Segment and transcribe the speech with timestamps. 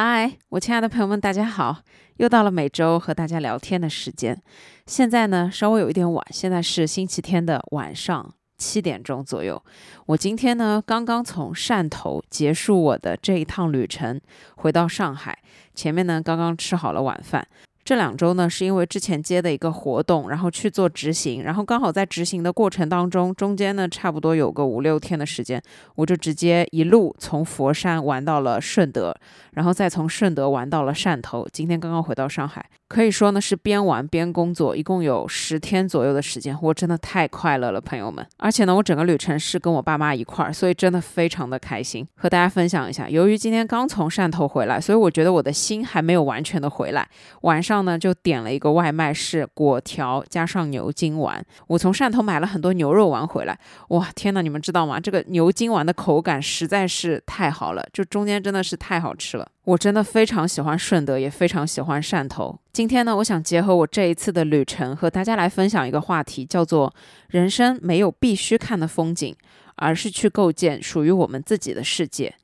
[0.00, 1.78] 嗨，我亲爱的朋友们，大家好！
[2.18, 4.40] 又到了每周和大家聊天的时间。
[4.86, 9.60] 现在呢，稍微有一点晚，现在是星期天的晚上七点钟左右。
[10.06, 14.20] 我今天呢，刚刚从汕头结束我的这一趟旅程，
[14.54, 15.36] 回到上海。
[15.74, 17.48] 前面呢，刚刚吃好了晚饭。
[17.88, 25.58] 这两周呢，是因为之前接的一个活动，然后去做执行，然后刚好在执行的过程当中，中间呢，差不多有个五六天的时间，
[25.94, 29.16] 我就直接一路从佛山玩到了顺德，
[29.52, 31.48] 然后再从顺德玩到了汕头。
[31.50, 38.26] 今天刚刚回到上海，可以说呢是边玩边工作，一共有十天左右的时间，我真的太快乐了，朋友们。
[38.36, 43.08] 而且呢，我整个旅程是跟我爸妈一块儿，所以真的非常的开心，和大家分享一下。
[43.08, 47.08] 由于今天刚从汕头回来，所以我觉得我的心还没有完全的回来，
[47.42, 47.78] 晚上。
[47.84, 51.40] 呢，就点了一个外卖，是果条加上牛筋丸。
[51.68, 53.56] 我从汕头买了很多牛肉丸回来，
[53.90, 54.98] 哇，天呐，你们知道吗？
[54.98, 59.48] 这个牛筋丸的口感实在是太好了，就中间真的是太好吃了。
[59.68, 62.58] 我真的非常喜欢顺德，也非常喜欢汕头。
[62.72, 66.94] 今天呢，我想结合我这一次的旅程，和大家来分享一个话题，叫做
[67.28, 69.36] “人生没有必须看的风景，
[69.76, 72.34] 而是去构建属于我们自己的世界”。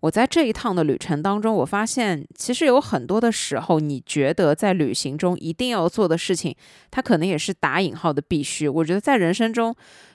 [0.00, 6.54] 我在这一趟的旅程当中，我发现其实有很多的时候，你觉得在旅行中一定要做的事情，
[6.90, 8.68] 它可能也是打引号的必须。
[8.68, 9.74] 我觉得在人生中。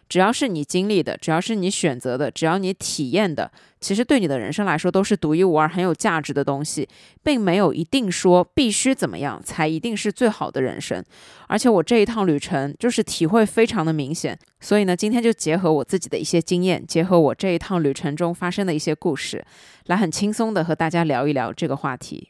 [0.09, 6.89] 只要是你经历的，只要是你选择的，只要你体验的，其实对你的人生来说都是独一无二、很有价值的东西，
[7.23, 11.03] 并没有一定说必须怎么样才一定是最好的人生。
[11.47, 19.45] 而且我这一趟旅程就是体会非常的明显，所以呢，今天就结合我自己的一些经验，结合我这一趟旅程中发生的一些故事，
[19.85, 22.30] 来很轻松的和大家聊一聊这个话题。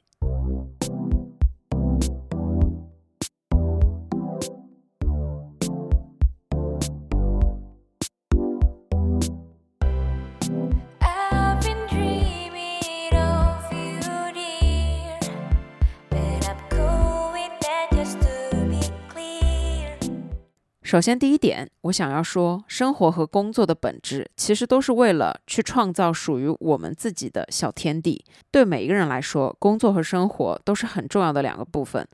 [20.90, 28.26] 首先，第一点，我想要说，生活和工作的本质其实都是为了去创造属于我们自己的小天地。
[28.50, 32.08] 对每一个人来说，工作和生活都是很重要的两个部分。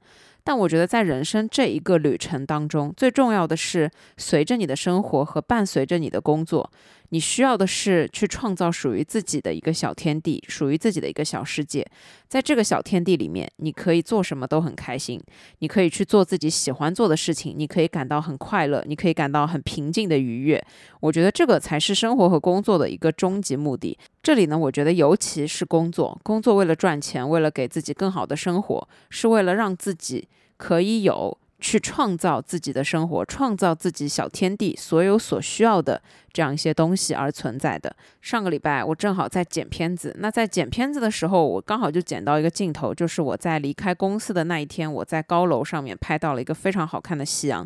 [0.44, 6.70] 但我觉得，在人生这一个旅程当中，最重要的是随着你的生活和伴随着你的工作。
[7.10, 11.86] 你需要的是去创造属于自己的一个小天地，属于自己的一个小世界。
[12.28, 15.22] 在这个小天地里面，你可以做什么都很开心，
[15.60, 20.62] 你可以去做自己喜欢做的事情，你可以感到很快乐，你可以感到很平静的愉悦。
[21.00, 23.98] 我觉得这个才是生活和工作的一个终极目的。
[24.24, 30.28] 这里呢，我觉得尤其是工作，工作为了赚钱，为了给自己更好的生活，是为了让自己
[30.58, 31.38] 可以有。
[31.60, 36.02] 去创造自己的生活，创造自己小天地，所有所需要的
[36.34, 37.96] 这样一些东西而存在的。
[38.22, 47.66] 上个礼拜我正好在剪片子，那在剪片子的时候，我刚好就剪到一个镜头，就是我在离开公司的那一天，我在高楼上面拍到了一个非常好看的夕阳。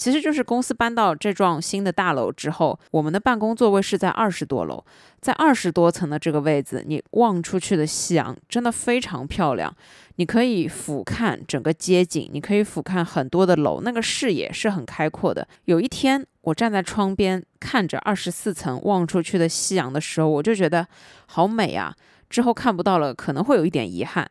[0.00, 4.82] 其实就是公司搬到这幢新的大楼之后，我们的办公座位是在二十多楼，
[5.20, 9.70] 在二十多层的这个位置，你望出去的夕阳真的非常漂亮。
[10.16, 15.46] 你可以俯瞰整个街景，你可以俯瞰很多的楼，那个视野是很开阔的。
[15.66, 20.88] 有一天，我站在窗边看着二十四层望出去的夕阳的时候，我就觉得
[21.26, 21.94] 好美啊！
[22.30, 24.26] 之后看不到了，可能会有一点遗憾。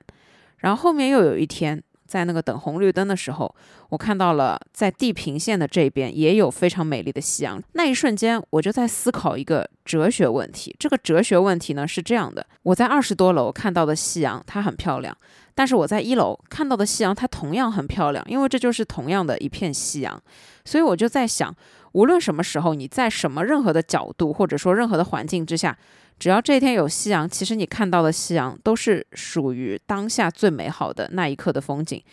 [0.57, 1.83] 然后后面又有一天。
[2.09, 3.55] 在那个等红绿灯的时候，
[3.89, 7.61] 我看到了在地平线的这边也有非常美丽的夕阳。
[7.73, 10.75] 那一瞬间，我就在思考一个哲学问题。
[10.79, 15.13] 这个哲学问题呢是这样的：我在二十多楼看到的夕阳，它很漂亮；
[15.53, 20.19] 但是我在一楼看到的夕阳，它同样很漂亮，因为这就是同样的一片夕阳。
[20.65, 21.55] 所以我就在想，
[21.93, 25.77] 无论什么时候，你在什么任何的角度，或者说任何的环境之下。
[26.17, 32.03] 只要这一天有夕阳，其实你看到的夕阳都是属于当下最美好的那一刻的风景。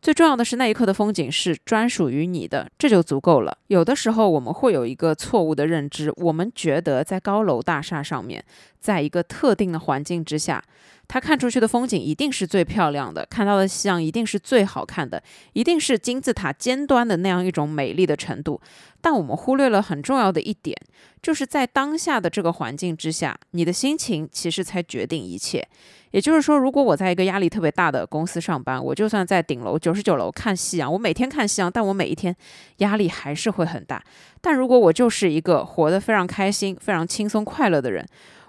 [0.00, 3.58] 最重要的是那一刻的风景是专属于你的，这就足够了。
[3.66, 8.44] 有的时候我们会有一个错误的认知，我们觉得在高楼大厦上面，
[8.78, 10.62] 在一个特定的环境之下。
[11.08, 15.22] 他看出去的风景一定是最漂亮的，看到的夕阳一定是最好看的，
[15.52, 18.60] 一定是金字塔尖端的那样一种美丽的程度。
[19.00, 20.76] 但我们忽略了很重要的一点，
[21.22, 25.66] 就是在当下的这个环境之下，你的心情其实才决定一切。
[26.10, 32.34] 也就是说，如果我在一个压力特别大的公司上班，我就算在顶楼九十九楼看夕阳，我每天看夕阳，但我每一天
[32.78, 34.02] 压力还是会很大。
[34.40, 38.04] 但如果我就是一个活得非常开心、非常轻松快乐的人。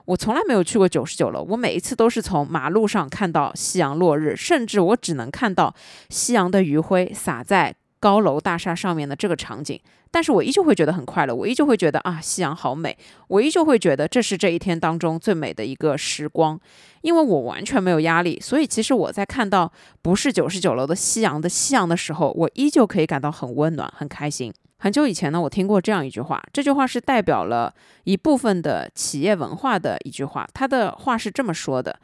[0.08, 5.76] 我从来没有去过九十九楼，我每一次都是从马路上看到夕阳落日，甚至我只能看到
[6.10, 9.78] 夕阳的余晖洒在高楼大厦上面的这个场景，
[10.10, 16.58] 但是我依旧会觉得很快乐，我依旧会觉得啊，夕阳好美，我依旧会觉得这是这一天当中最美的一个时光，
[17.02, 19.70] 因为我完全没有压力，所以其实我在看到
[20.02, 24.54] 不是九十九楼的夕阳的夕阳的时候，我依旧可以感到很温暖、很开心。
[24.80, 32.00] 很久以前呢，我听过这样一句话，这句话是代表了一部分的企业文化的一句话，他的话是这么说的。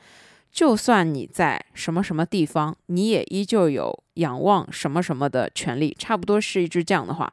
[0.51, 7.31] 就算你在什么什么地方，你也依旧有仰望什么什么的权利，差不多是一句这样的话。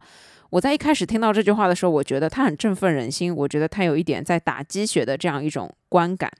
[0.50, 6.31] 我在一开始听到这句话的时候，我觉得它很振奋人心，我觉得它有一点在打鸡血的这样一种观感。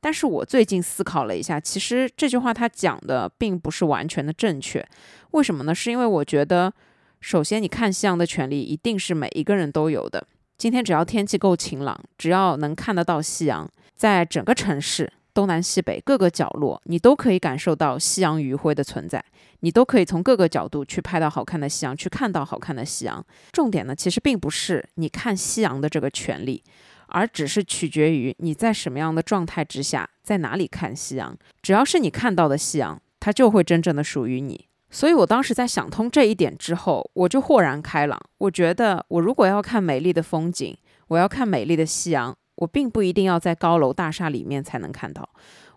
[0.00, 4.84] 但是我最近思考了一下，其实这句话它讲的并不是完全的正确。
[5.32, 5.74] 为什么呢？
[5.74, 6.72] 是因为我觉得，
[7.20, 10.26] 首先你看夕阳的权利一定是每一个人都有的。
[10.56, 15.12] 今天只要天气够晴朗，只要能看得到夕阳，在整个城市。
[15.32, 19.24] 东南西北各个角落，你都可以感受到夕阳余晖的存在，
[19.60, 23.24] 你都可以从各个角度去拍到好看的夕阳，去看到好看的夕阳。
[23.52, 26.64] 重点呢，其实并不是你看夕阳的这个权利，
[27.06, 31.38] 而只是取决于你在什么样的状态之下，在哪里看夕阳。
[31.62, 34.66] 只要是你看到的夕阳，它就会真正的属于你。
[34.90, 38.20] 所以我当时在想通这一点之后，我就豁然开朗。
[38.38, 40.76] 我觉得，我如果要看美丽的风景，
[41.08, 42.36] 我要看美丽的夕阳。
[42.56, 45.26] 我并不一定要在高楼大厦里面才能看到。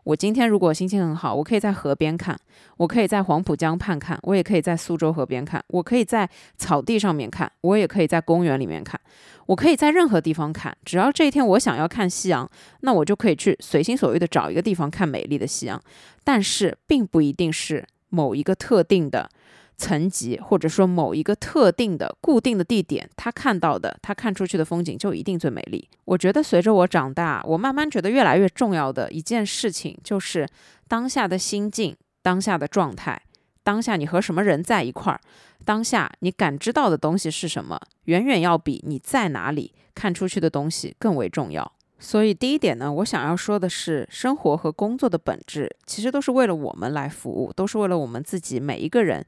[0.04, 2.38] 我今天如果心情很好，我可以在河边看，
[2.76, 9.00] 我可以在黄浦江畔看，我也可以在苏州河边看，我可以在草地上面看，我也可以在公园里面看，
[9.46, 10.76] 我可以在任何地方看。
[10.84, 12.50] 只要这一天我想要看夕阳，
[12.82, 15.82] 那我就可以去随心所欲的找一个地方看美丽的夕阳。
[16.26, 19.30] 但是，并不一定是某一个特定的。
[19.76, 25.90] 层级或者说某一个特定的固定的地点，他看到的，他看出去的风景就一定最美丽。
[26.06, 30.48] 我觉得随着我长大，我慢慢觉得越来越重要的一件事情就是
[30.88, 33.20] 当下的心境、当下的状态、
[33.64, 35.20] 当下你和什么人在一块儿、
[35.66, 41.74] 当下你感知到的东西是什么，远远要比你在哪里看出去的东西更为重要。
[42.04, 49.26] 所以第一点呢，我想要说的是，生活和工作的本质其实都是为了我们来服务，都是为了我们自己每一个人。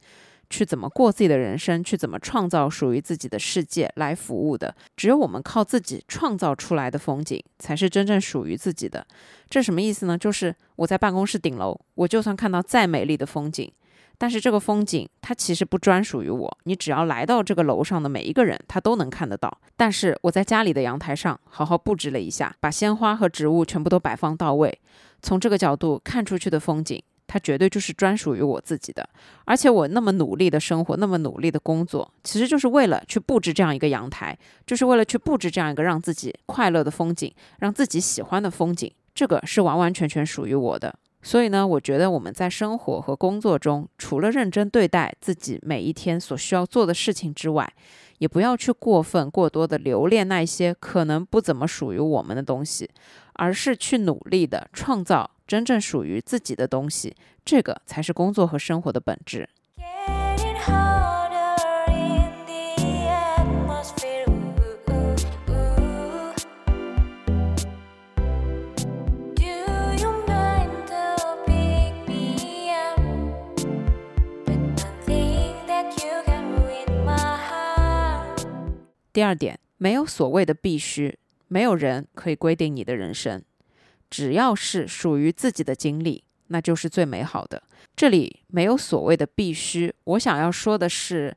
[0.48, 4.72] 去怎么过自己的人生，去怎么创造属于自己的世界来服务的。
[4.96, 9.04] 只有我们靠自己创造出来的风景，才是真正属于自己的。
[9.50, 10.16] 这什么意思呢？
[10.16, 13.68] 就是我在办公室顶楼，我就算看到再美丽的风景，
[14.18, 16.58] 但是这个风景它其实不专属于我。
[16.64, 19.58] 你只要来到这个楼上的每一个人，他都能看得到。
[19.76, 24.78] 但是我在家里的阳台上好好布置了一下，把鲜花和植物全部都摆放到位，
[25.22, 27.02] 从这个角度看出去的风景。
[27.28, 29.06] 它绝对就是专属于我自己的，
[29.46, 40.96] 而且我那么努力的生活，那么努力的工作，其实就是为了去布置这样一个阳台，就是为了去布置这样一个让自己快乐的风景，让自己喜欢的风景，这个是完完全全属于我的。
[41.26, 47.68] 所以呢，我觉得我们在生活和工作中，除了认真对待自己每一天所需要做的事情之外，
[48.18, 52.88] 也不要去过分过多的留恋那些可能不怎么属于我们的东西，
[53.32, 55.28] 而是去努力的创造。
[55.48, 59.48] 真正属于自己的东西，这个才是工作和生活的本质。
[79.16, 81.18] 第二点，没有所谓的必须，
[81.48, 83.42] 没有人可以规定你的人生。
[84.10, 87.62] 只要是属于自己的经历，那就是最美好的。
[87.96, 89.90] 这里没有所谓的必须。
[90.04, 91.34] 我想要说的是，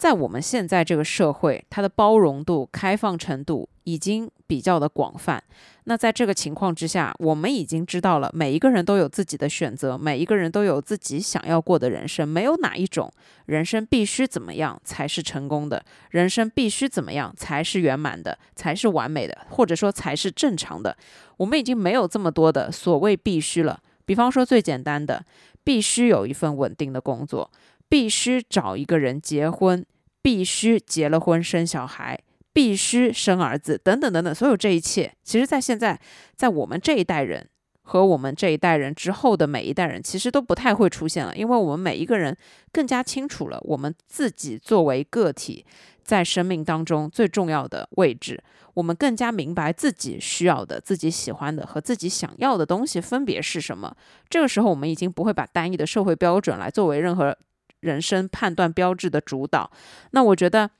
[0.00, 5.44] 在我们现在这个社会，它的包容度、开放程度已经比较的广泛。
[5.84, 12.26] 那在这个情况之下，我们已经知道了，每一个人都有自己的选择，每一个人都有自己想要过的人生。
[12.26, 13.12] 没有哪一种
[13.44, 20.96] 人生必须怎么样才是成功的，人生必须怎么样才是圆满的，才是完美的，或者说才是正常的。
[21.36, 23.78] 我们已经没有这么多的所谓必须了。
[24.06, 25.22] 比方说最简单的，
[25.62, 27.48] 必须有一份稳定的工作，
[27.90, 29.84] 必须找一个人结婚，
[30.22, 32.18] 必须结了婚生小孩，
[32.52, 36.00] 必须生儿子，等等等等，所有这一切，其实，在现在，
[36.36, 37.48] 在我们这一代人
[37.82, 42.36] 和我们这一代人之后的每一代人，其实都不太会出现了，因为我们每一个人
[42.72, 45.66] 更加清楚了我们自己作为个体
[46.04, 48.42] 在生命当中最重要的位置。
[48.74, 53.92] 我们更加明白自己需要的、自己喜欢的和自己想要的东西分别是什么。
[54.28, 57.36] 这个时候，我们已经不会把单一的社会标准来作为任何
[57.80, 59.70] 人生判断标志的主导。
[60.12, 60.70] 那我觉得，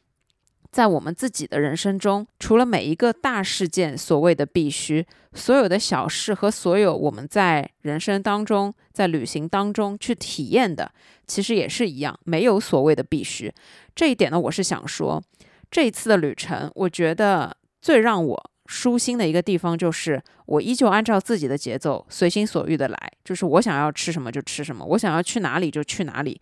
[0.71, 5.05] 在我们自己的人生中，除了每一个大事件所谓的必须，
[5.35, 10.93] 所有的小事和所有我们在人生当中、在旅行当中去体验的，
[11.27, 13.53] 其实也是一样，没有所谓的必须。
[13.95, 15.23] 这一点呢，我是想说，
[15.71, 26.41] 这一次的旅程，我觉得最让我舒心的一个地方，就是我依旧按照自己的节奏，随心所欲的来，就是我想要吃什么就吃什么，我想要去哪里就去哪里。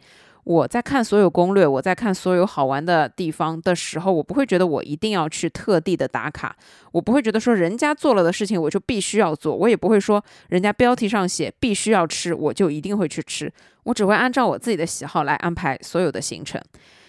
[0.49, 6.57] 我在看所有攻略，我在看所有好玩的地方的时候，我不会觉得我一定要去特地的打卡，
[6.91, 13.53] 我不会觉得说人家做了的事情我就必须要做，我也不会说人家标题上写必须要吃，我就一定会去吃，
[13.83, 16.59] 我只会按照我自己的喜好来安排所有的行程。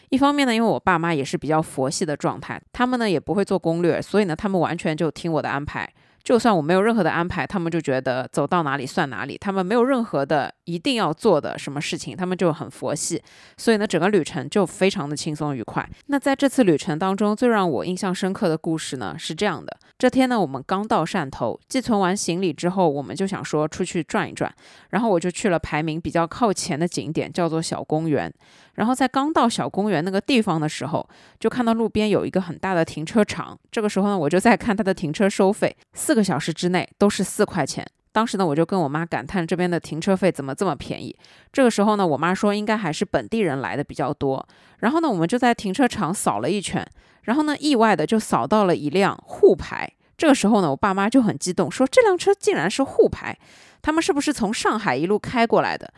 [0.09, 5.89] 一方面呢，因为我爸妈也是比较佛系的状态，他们呢也不会做攻略，所以呢他们完全就听我的安排。
[6.29, 9.35] 就算我没有任何的安排，他们就觉得走到哪里算哪里。
[9.35, 13.19] 他们没有任何的一定要做的什么事情，他们就很佛系。
[13.57, 15.89] 所以呢，整个旅程就非常的轻松愉快。
[16.05, 24.53] 那在这次旅程当中，最让我印象深刻的故事呢是这样的：这天呢，我们刚到汕头，寄存完行李之后，我们就想说出去转一转。
[24.91, 28.31] 然后我就去了排名比较靠前的景点，叫做小公园。
[28.75, 31.09] 然后在刚到小公园那个地方的时候，
[31.39, 33.57] 就看到路边有一个很大的停车场。
[33.71, 37.85] 这个时候呢，我就在看它的停车收费，四个个小时之内都是四块钱。
[38.11, 41.15] 当时呢，我就跟我妈感叹这边的停车费怎么这么便宜。
[41.53, 44.45] 这个时候呢，我妈说应该还是本地人来的比较多。
[44.79, 46.85] 然后呢，我们就在停车场扫了一圈，
[47.23, 49.89] 然后呢，意外的就扫到了一辆沪牌。
[50.17, 53.37] 这个时候呢，我爸妈就很激动，说这辆车竟然是沪牌，
[53.81, 55.91] 他们是不是从上海一路开过来的？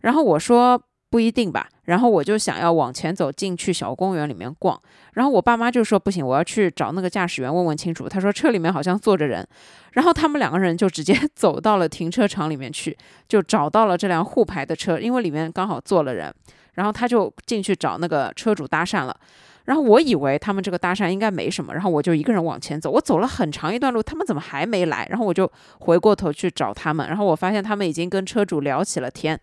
[0.00, 0.82] 然后我说。
[1.10, 4.78] 不一定吧，然后我就想要往前走进去小公园里面逛，
[5.14, 8.08] 然后我爸妈就说不行，我要去找那个驾驶员问问清楚。
[8.08, 9.46] 他说车里面好像坐着人，
[9.92, 12.96] 然后他们两个人就直接 走到了停车场里面去，
[13.26, 16.32] 就找到了这辆沪牌的车，因为里面刚好坐了人，
[16.74, 19.16] 然后他就进去找那个车主搭讪了。
[19.64, 25.06] 然后我以为他们这个搭讪应该没什么，然后我就一个人往前走，我走了很长一段路，他们怎么还没来？
[25.10, 25.50] 然后我就
[25.80, 29.38] 回过头去找他们，然后我发现他们已经跟车主聊起了天。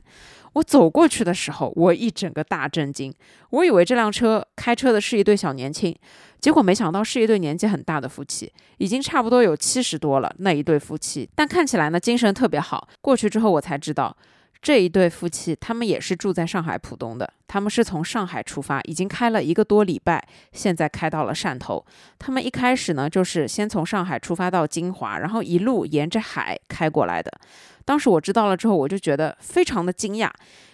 [0.55, 3.13] 我走过去的时候，我一整个大震惊。
[3.49, 5.93] 我以为这辆车开车的是一对小年轻，
[6.39, 10.33] 结果没想到是一对年纪很大的夫妻，已经差不多有七十多了。
[10.39, 12.87] 那一对夫妻，但看起来呢精神特别好。
[13.01, 14.15] 过去之后，我才知道
[14.61, 17.29] 这一对夫妻他们也是住在上海浦东的。
[17.47, 21.85] 他们是从上海出发，已经开了一个多礼拜，现在开到了汕头。
[22.17, 27.31] 他们一开始呢，就是先从上海出发到金华，然后一路沿着海开过来的。
[27.85, 30.29] 当时我知道了之后，我就觉得非常的惊讶，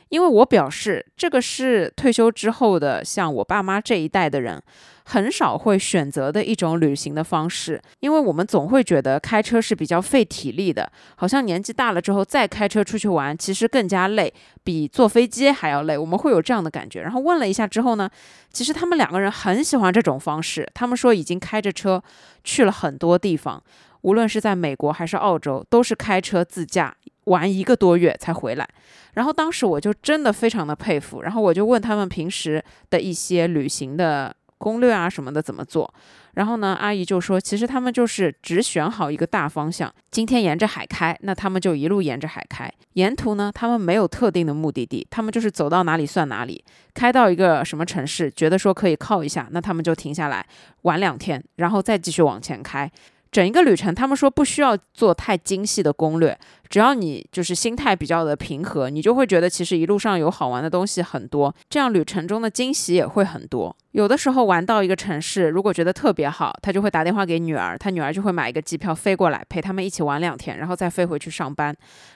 [0.09, 4.61] 因为我表示这个是退休之后的像我爸妈这一代的人
[5.03, 17.01] 很少会选择的一种旅行的方式，因为我们总会觉得开车是比较费体力的，好像年纪大了之后再开车出去玩，其实更加累，比坐飞机还要累，我们会有这样的感觉。
[17.01, 18.09] 然后问了一下之后呢，
[18.53, 22.01] 其实他们两个人很喜欢这种方式，他们说已经开着车
[22.43, 23.61] 去了很多地方。
[24.01, 28.67] 无论是在美国还是澳洲，都是开车自驾玩一个多月才回来。
[29.13, 35.93] 然后当时我就真的非常的佩服，然后我就问他们平时的一些旅行的攻略啊什么的怎么做。
[36.36, 42.72] 然后呢，阿姨就说，其实他们就是只选好一个大方向，今天沿着海开，那他们就一路沿着海开。
[42.93, 46.63] 沿途呢，他们没有特定的目的地，他们就是走到哪里算哪里。
[46.93, 50.46] 开到一个什么城市，觉得说可以靠一下，那他们就停下来
[50.84, 52.89] 玩两天，然后再继续往前开。
[53.31, 56.38] 整一个旅程，他们说不需要做太精细的攻略，
[56.69, 63.73] 只要你就是心态比较的平和，你就会觉得其实一路上有好玩的东西很多，这样旅程中的惊喜也会很多。
[63.91, 71.73] 有的时候玩到一个城市，如果觉得特别好，他就会打电话给女儿，他女儿就会买一个机票飞过来陪他们一起玩两天，然后再飞回去上班，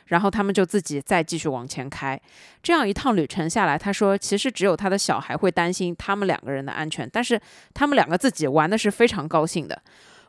[0.07, 2.19] 然后他们就自己再继续往前开。
[2.61, 7.39] 这样一趟旅程下来，他说其实只有他的小孩会担心他们两个人的安全，但是
[7.73, 9.81] 他们两个自己玩的是非常高兴的。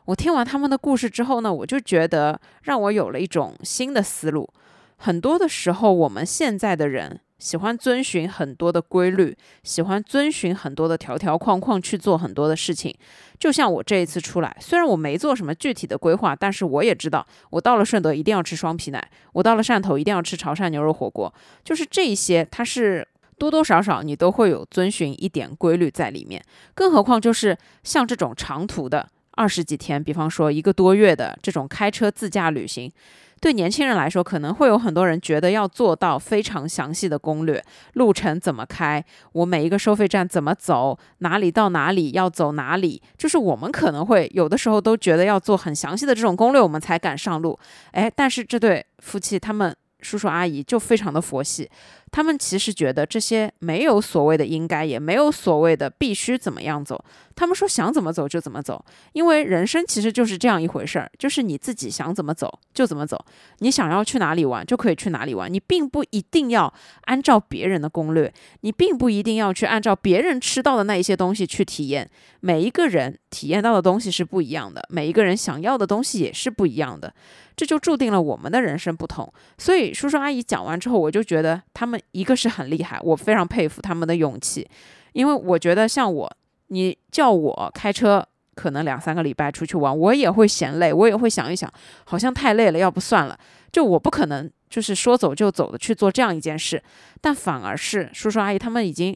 [0.07, 4.49] 我听完他们的故事之后呢，我就觉得让我有了一种新的思路。
[4.95, 12.95] 很多的时候，我们现在的人喜欢遵循很多的规律，喜欢遵循很多的条条框框去做很多的事情。
[13.37, 21.31] 就像我这一次出来，虽然我没做什么具体的规划，但是我也知道，我到了顺德一定要吃双皮奶，我到了汕头一定要吃潮汕牛肉火锅。
[21.65, 23.05] 就是这些，它是
[23.37, 26.41] 多多少少你都会有遵循一点规律在里面。
[26.73, 29.09] 更何况就是像这种长途的。
[29.37, 32.91] 二十几天，比方说一个多月的这种开车自驾旅行，
[33.39, 37.63] 对年轻人来说，可能会有很多人觉得要做到非常详细的攻略，
[37.93, 39.03] 路程怎么开，
[39.33, 47.57] 我每一个收费站怎么走，哪里到哪里要走哪里，就是我们可能会有的时候都觉得要做很详细的这种攻略，我们才敢上路。
[47.91, 51.69] 哎，但是这对夫妻他们叔叔阿姨就非常的佛系，
[52.11, 57.03] 他们其实觉得这些没有所谓的应该，也没有所谓的必须怎么样走。
[57.35, 58.83] 他们说想怎么走就怎么走，
[59.13, 63.23] 因为人生其实就是这样一回事儿，就是你自己想怎么走就怎么走。
[63.59, 66.73] 你想要去哪里玩就可以去哪里玩，你并不一定要
[67.03, 72.09] 按照别人的攻略，你并不一定要去按照别人吃到的那一些东西去体验。
[72.39, 77.13] 每一个人体验到的东西是不一样的，每一个人想要的东西也是不一样的，
[77.55, 79.31] 这就注定了我们的人生不同。
[79.59, 84.67] 所以叔叔阿姨讲完之后，我就觉得他们一个是很厉害，我非常佩服他们的勇气，
[85.13, 86.37] 因为我觉得像我。
[86.69, 91.71] 你叫我开车，可能两三个礼拜出去玩，我也会嫌累，我也会想一想，
[92.03, 93.39] 好像太累了，要不算了。
[93.71, 96.83] 就我不可能就是说走就走的去做这样一件事，
[97.21, 99.15] 但反而是叔叔阿姨他们已经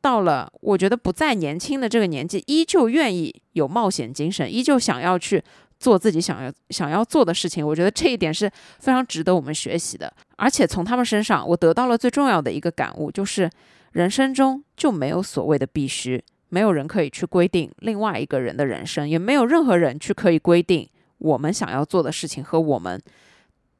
[0.00, 5.40] 到了，我觉得不再年轻的这个年纪，依旧愿意有冒险精神，依旧想要去
[5.78, 7.66] 做自己想要想要做的事情。
[7.66, 10.12] 我觉得这一点是非常值得我们学习的。
[10.36, 13.50] 而且从他们身上，我得到了最重要的一个感悟，就是
[13.92, 16.22] 人生中就没有所谓的必须。
[16.50, 22.98] 没有人可以去规定另外一个人的人生，也没有任何人去可以规定我们想要做的事情和我们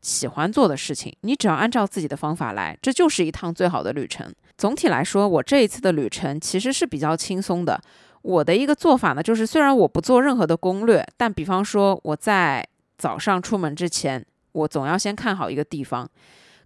[0.02, 1.16] 喜欢做的事情。
[1.22, 4.30] 你只要按照自己的方法来，这就是一趟最好的旅程。
[4.58, 7.80] 总体来说，我这一次的旅程其实是比较轻松的。
[8.28, 12.62] 我的一个做法呢，就是虽然我不做任何的攻略，但比方说我在
[12.98, 16.06] 早上出门之前，我总要先看好一个地方。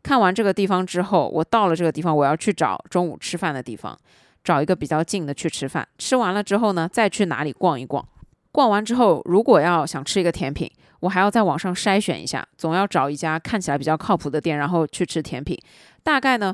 [0.02, 3.96] 看完这个地方之后，我到了这个地方，我要去找中午吃饭的地方。
[4.42, 8.04] 找一个比较近的去吃饭，吃完了之后呢，再去哪里逛一逛。
[8.50, 15.56] 逛完之后，如果要想吃一个甜品，我还要在网上筛选一下，总要找一家看起来比较靠谱的店，然后去吃甜品。
[16.02, 16.52] 大概呢，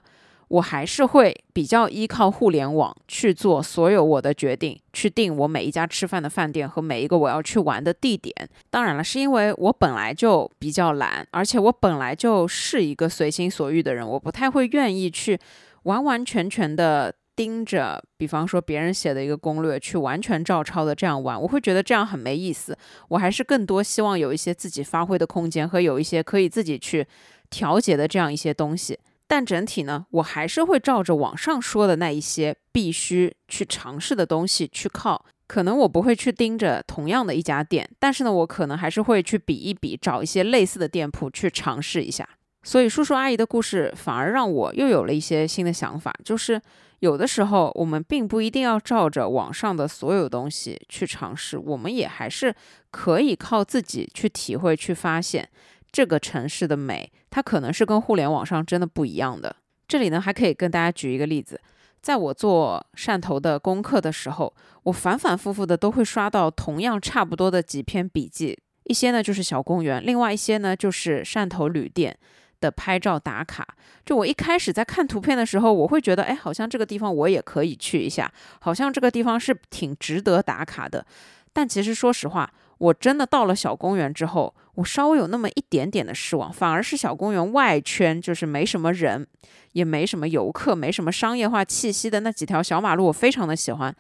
[0.49, 8.35] 我还是会比较依靠互联网去做所有我的决定，去定我每一家吃饭的饭店和每一个我要去玩的地点。
[8.71, 15.39] 当然了，是因为我本来就比较懒，而且我本来就是一个随心所欲的人，我不太会愿意去
[15.85, 17.15] 完完全全的。
[17.39, 22.77] 盯着，比方说别人写的一个攻略去完全照抄的这样玩，我会觉得这样很没意思。
[23.11, 27.07] 我还是更多希望有一些自己发挥的空间和有一些可以自己去
[27.49, 28.99] 调节的这样一些东西。
[29.29, 35.25] 但整体呢，我还是会照着网上说的那一些必须去尝试的东西去靠。
[35.47, 42.29] 可能我不会去盯着同样的一家店，但是呢，我可能还是会去比一比，找一些类似的店铺去尝试一下。
[42.65, 46.61] 所以叔叔阿姨的故事反而让我又有了一些新的想法，就是。
[47.01, 52.53] 有的时候，我们并不一定要照着网上的所有东西去尝试，我们也还是
[52.91, 55.49] 可以靠自己去体会、去发现
[55.93, 57.11] 这个城市的美。
[57.31, 59.55] 它可能是跟互联网上真的不一样的。
[59.87, 61.61] 这里呢，还可以跟大家举一个例子，
[62.01, 72.17] 在我做汕头的功课的时候，我反反复复的都会刷到同样差不多的几篇笔记，一些呢就是小公园，另外一些呢就是汕头旅店。
[72.61, 73.65] 的拍照打卡，
[74.05, 78.29] 就我一开始在看图片的时候，我会觉得，哎，好像这个地方我也可以去一下，
[78.61, 81.07] 好像这个地方是挺值得打卡的。
[81.53, 89.27] 但其实说实话，我真的到了小公园之后，我稍微有那么一点点的失望，反而是小公园外圈就是没什么人，
[89.73, 93.95] 也没什么游客，没什么商业化气息的那几条小马路，我非常的喜欢。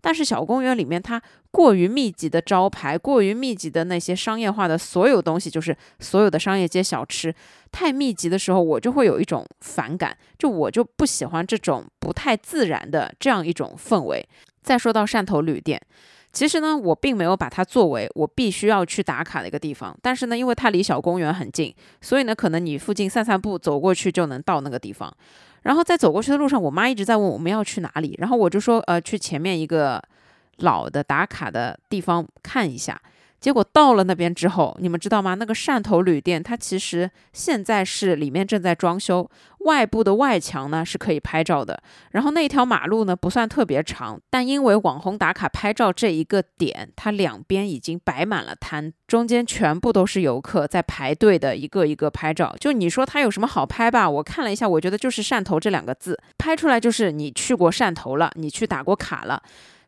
[0.00, 7.34] 但是小公园里面，它过于密集的招牌，过于密集的那些商业化的所有东西，就是所有的商业街小吃，
[7.72, 14.28] 太密集的时候，我就会有一种反感，就我就不喜欢这种不太自然的这样一种氛围。
[14.62, 15.80] 再说到汕头旅店，
[16.34, 25.10] 其实呢，我并没有把它作为我必须要去打卡的一个地方，但是呢，因为它离小公园很近，所以呢，可能你附近散散步，走过去就能到那个地方。
[25.62, 30.02] 然后在走过去的路上，我妈一直在问我们要去哪里，然后我就说，呃，去前面一个
[30.58, 33.00] 老的打卡的地方看一下。
[33.40, 35.34] 结果到了那边之后，你们知道吗？
[35.34, 39.30] 那个汕头旅店，它其实现在是里面正在装修，
[39.64, 41.82] 外部的外墙呢是可以拍照的。
[42.12, 52.54] 然后那条马路呢不算特别长，但因为网红打卡拍照这一个点，它两边已经摆满了摊，中间全部都是游客在排队的一个一个拍照。
[52.58, 54.08] 就你说它有什么好拍吧？
[54.08, 59.42] 我看了一下，我觉得就是汕头这两个字，拍出来就是你去过汕头了，你去打过卡了。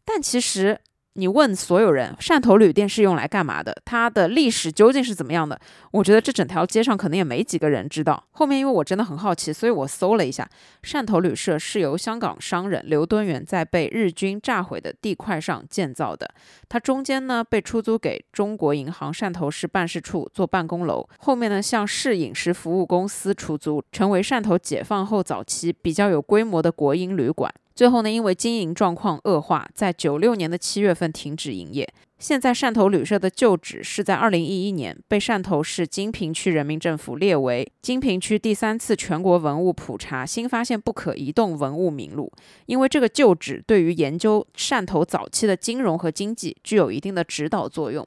[0.04, 0.80] 但其实。
[1.16, 3.74] 你问所有人，汕头旅店是用来干嘛的？
[3.86, 5.58] 它的历史究竟是怎么样的？
[5.90, 8.22] 我觉得这整条街上可能也没几个人知道。
[8.32, 10.46] 后面因为我真的很好奇，所以我搜了一下，
[10.82, 16.28] 汕头旅社是由香港商人刘敦元在被日军炸毁的地块上建造的。
[16.68, 27.50] 它中间呢被出租给中国银行汕头市办事处做办公楼，后面呢向市饮食服务公司出租，成为汕头解放后早期比较有规模的国营旅馆。
[27.76, 31.86] 最后呢，因为经营状况恶化，在九六年的七月份停止营业。
[32.18, 42.32] 现在汕头旅社的旧址是在二零一一年被汕头市金平区人民政府列为金平区第三次全国文物普查新发现不可移动文物名录。
[42.64, 48.06] 因为这个旧址对于研究汕头早期的金融和经济具有一定的指导作用。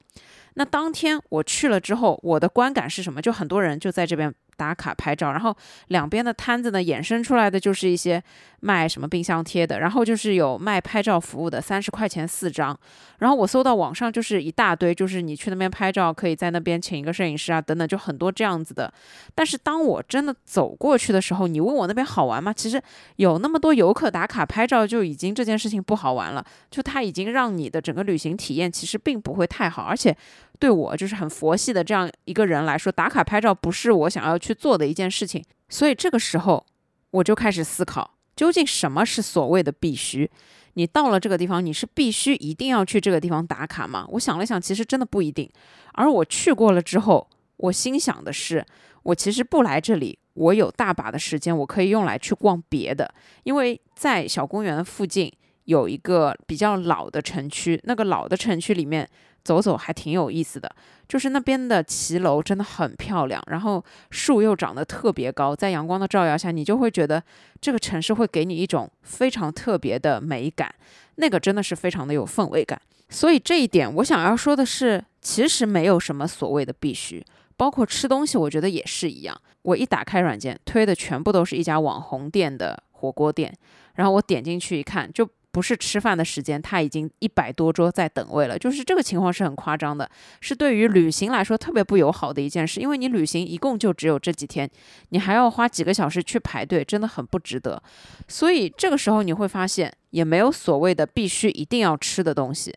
[0.56, 3.22] 那当天我去了之后，我的观感是什么？
[3.22, 4.34] 就很多人就在这边。
[4.60, 5.56] 打卡拍照，然后
[5.88, 8.22] 两边的摊子呢，衍生出来的就是一些
[8.60, 12.78] 卖什么冰箱贴的，然后就是有卖拍照服务的，三十块钱四张。
[13.20, 18.94] 然后我搜到网上就是一大堆，就是你去那边拍照，可以在那边请一个摄影师啊，等等，就很多这样子的。
[19.34, 22.52] 但是当我真的走过去的时候，你问我那边好玩吗？
[22.54, 22.82] 其实
[23.16, 26.46] 有那么多游客打卡拍照，就已经这件事情不好玩了。
[26.70, 30.16] 就它已经让你的整个旅行体验其实并不会太好，而且。
[30.60, 35.42] 对我就是很佛系的这样一个人来说，打卡拍照不是我想要去做的一件事情。
[35.70, 36.66] 所以这个时候，
[37.12, 40.30] 我就开始思考，究竟什么是所谓的必须？
[40.74, 44.06] 你到了这个地方，你是必须一定要去这个地方打卡吗？
[44.10, 45.50] 我想了想，其实真的不一定。
[45.94, 48.66] 而我去过了之后，我心想的是，
[49.04, 53.10] 我其实不来这里，我有大把的时间，我可以用来去逛别的。
[53.44, 55.32] 因为在小公园附近
[55.64, 59.10] 有一个比较老的城区，那个老的城区里面。
[59.44, 60.70] 走走还挺有意思的，
[61.08, 67.24] 就是那边的骑楼真的很漂亮，然后树又长得特别高，在阳光的照耀下，你就会觉得
[67.60, 70.74] 这个城市会给你一种非常特别的美感，
[71.16, 72.80] 那个真的是非常的有氛围感。
[73.10, 77.26] 所以这一点我想要说的是，其实没有什么所谓的必须，
[77.58, 79.36] 包括吃东西，我觉得也是一样。
[79.64, 83.54] 我一打开软件，推的全部都是一家网红店的火锅店，
[83.96, 85.28] 然后我点进去一看，就。
[85.60, 94.70] 不是吃饭的时间，他已经一百多桌在等位了，就是这个情况是很夸张的，是对于旅行来说特别不友好的一件事，因为你旅行一共就只有这几天，
[95.10, 97.84] 你还要花几个小时去排队，真的很不值得。
[98.26, 102.74] 所以这个时候你会发现，也没有所谓的必须一定要吃的东西。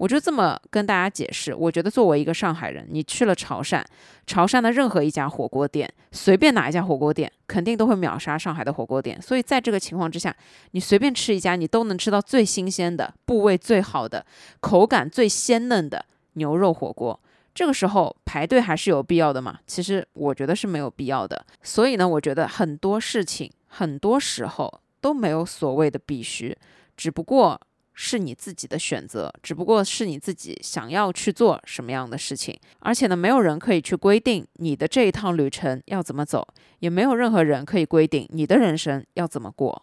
[0.00, 3.84] 我就这么跟大家解释，我觉得作为一个上海人，你去了潮汕，
[4.26, 9.20] 潮汕的任何一家火锅店，随便哪一家火锅店，肯定都会秒杀上海的火锅店。
[9.20, 10.34] 所以在这个情况之下，
[10.70, 14.24] 你随便吃一家，你都能吃到最新鲜的、部位最好的、
[14.60, 17.20] 口感最鲜嫩的牛肉火锅。
[17.54, 19.58] 这个时候排队还是有必要的吗？
[19.66, 21.44] 其实我觉得是没有必要的。
[21.62, 26.56] 所以呢，我觉得很多事情，很多时候都没有所谓的必须，
[26.96, 27.60] 只不过。
[28.02, 32.58] 是你自己的选择，只不过是你自己想要去做什么样的事情。
[32.78, 39.82] 而且呢，没有人可以去规定你的这一趟旅程要怎么走，也没有任何人可以规定你的人生要怎么过。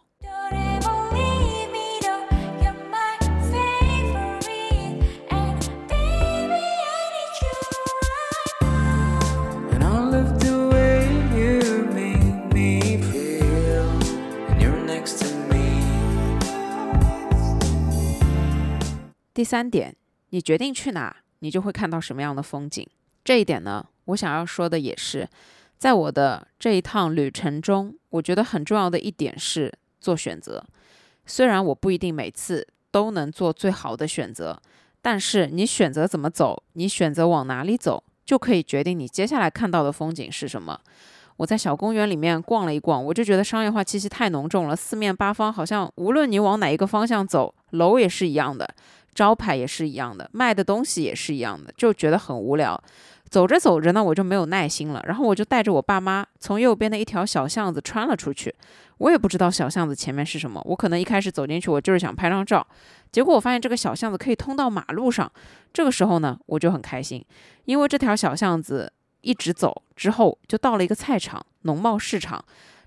[19.38, 19.94] 第三点，
[20.30, 22.84] 你决定去哪，你就会看到什么样的风景。
[23.22, 25.28] 这一点呢，我想要说的也是，
[25.78, 30.64] 在我的这一趟旅程中，我觉得很重要的一点是做选择。
[31.24, 34.60] 虽然我不一定每次都能做最好的选择，
[35.00, 40.80] 但是你选择怎么走，你选择往哪里走，就可以决定你接下来看到的风景是什么。
[41.36, 48.68] 我在小公园里面逛了一逛，我就觉得商业化气息太浓重了，四面八方好像无论你往哪一个方向走，楼也是一样的。
[49.14, 52.80] 招牌也是一样的，卖的东西也是一样的，就觉得很无聊。
[53.28, 58.54] 走着走着呢，我就没有耐心了，然后我就带着我爸妈从右边的一条小巷子穿了出去。
[58.96, 62.66] 我也不知道小巷子前面是什么，我可能一开始走进去，我就是想拍张照。
[63.12, 65.30] 结果我发现这个小巷子可以通到马路上。
[65.74, 67.22] 这个时候呢，我就很开心，
[67.66, 68.90] 因为这条小巷子
[69.20, 72.42] 一直走之后，就到了一个菜场——农贸市场。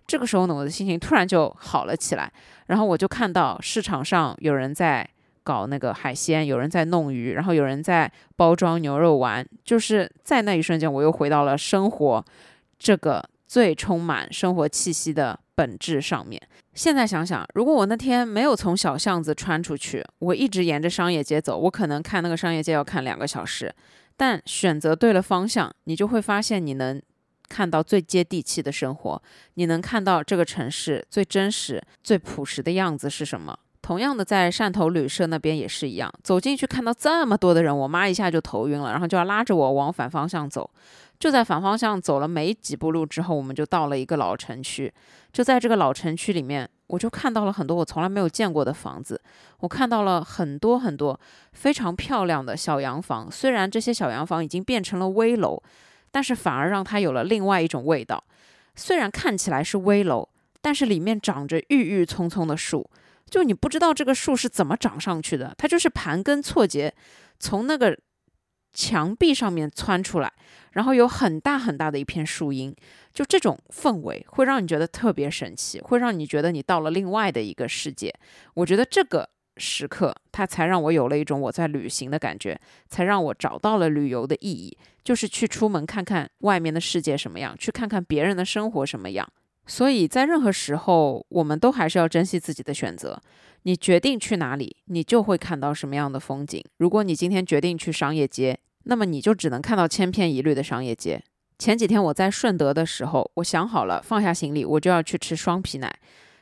[0.07, 2.31] 这个时候呢，我的心情突然就好了起来。
[2.65, 5.07] 然后我就看到市场上有人在。
[5.43, 12.25] 搞那个海鲜，有人在弄鱼，然后有人在包装牛肉丸，就是在那一瞬间，我又回到了生活
[12.77, 16.41] 这个最充满生活气息的本质上面。
[16.73, 23.73] 现在想想，如果我那天没有从小巷子穿出去，我一直沿着商业街走，我可能看那个商业街要看两个小时。
[24.15, 27.01] 但选择对了方向，你就会发现你能
[27.49, 29.21] 看到最接地气的生活，
[29.55, 33.57] 你能看到这个城市最真实、最朴实的样子是什么。
[33.81, 40.69] 同样的，在汕头旅社那边也是一样，走进去看到这么多的人，我妈一下就头晕了，然后就要拉着我往反方向走。
[41.19, 44.91] 就在反方向走了没几步路之后，我们就到了一个老城区。
[45.31, 49.21] 就在这个老城区里面，我就看到了很多我从来没有见过的房子。
[49.59, 51.19] 我看到了很多很多
[51.53, 55.61] 非常漂亮的小洋房，虽然这些小洋房已经变成了危楼，
[56.11, 58.23] 但是反而让它有了另外一种味道。
[58.75, 60.27] 虽然看起来是危楼，
[60.59, 62.89] 但是里面长着郁郁葱葱的树。
[63.31, 66.93] 就你不知道这个树是怎么长上去的，它就是盘根错节，
[67.39, 67.97] 从那个
[68.71, 70.31] 墙壁上面窜出来，
[70.73, 72.75] 然后有很大很大的一片树荫，
[73.11, 78.13] 就这种氛围会让你觉得特别神奇，会让你觉得你到了另外的一个世界。
[78.53, 79.27] 我觉得这个。
[79.57, 89.27] 时刻，它才让我有了一种我在旅行的感觉，才让我找到了旅游的意义，就是去出门看看外面的世界什么样，去看看别人的生活什么样。
[89.71, 93.21] 所以在任何时候，我们都还是要珍惜自己的选择。
[93.61, 96.61] 你决定去哪里，你就会看到什么样的风景。
[96.79, 101.23] 如果你今天决定去商业街，那么你就只能看到千篇一律的商业街。
[101.57, 105.89] 前几天我在顺德的时候，我想好了放下行李，我就要去吃双皮奶。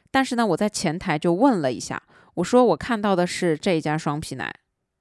[0.09, 2.01] 但是呢，我在前台就问了一下。
[2.33, 4.51] 我说我看到的是这一家双皮奶，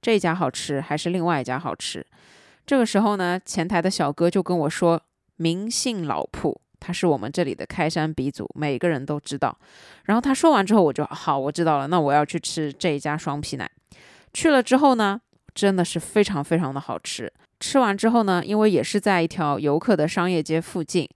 [0.03, 2.07] 这一家好吃还是另外一家好吃？
[2.67, 5.01] 这个时候呢，前台的小哥就跟我说
[5.37, 9.57] ：“明姓老铺，他是我们这里的开山鼻祖，每个人都知道。”
[10.05, 13.71] 然后他说完之后，我就好，我知道了，那我要去吃这一家双皮奶。
[14.33, 15.21] 去了之后呢，
[15.55, 17.33] 真的是非常非常的好吃。
[17.61, 21.09] 吃完之后呢，因为也是在一条游客的商业街附近。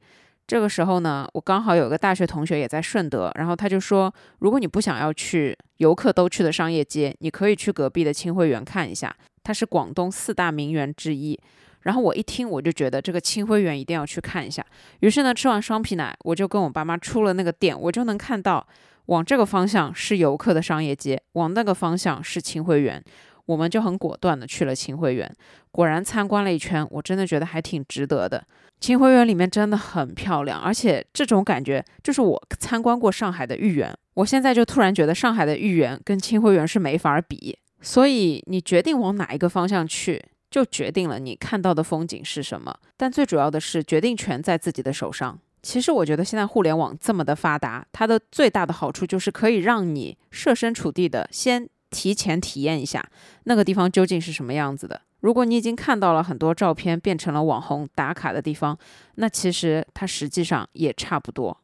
[0.44, 11.38] 这个时候呢，我刚好有个大学同学也在顺德，然后他就说，如果你不想要去游客都去的商业街，你可以去隔壁的清晖园看一下，它是广东四大名园之一。
[11.82, 14.64] 然后我一听，我就觉得这个清晖园一定要去看一下。
[15.00, 18.66] 于是呢，吃完双皮奶，我就跟我爸妈出了那个店，我就能看到，
[19.06, 23.02] 往这个方向是游客的商业街，往那个方向是清晖园。
[23.46, 25.30] 我们就很果断的去了清晖园，
[25.72, 28.42] 果然参观了一圈，我真的觉得还挺值得的。
[28.78, 37.58] 清晖园里面真的很漂亮，而且这种感觉就是我参观过上海的豫园，我现在就突然觉得上海的豫园跟清晖园是没法比。
[37.80, 42.76] 所以你决定往哪一个方向去，就决定了你看到的风景是什么。
[42.96, 45.38] 但最主要的是，决定权在自己的手上。
[45.62, 53.02] 其实我觉得现在互联网这么的发达，它的最大的好处就是可以让你设身处地的先提前体验一下
[53.44, 55.00] 那个地方究竟是什么样子的。
[55.20, 58.76] 如果你已经看到了很多照片变成了网红打卡的地方，
[59.14, 61.56] 那其实它实际上也差不多。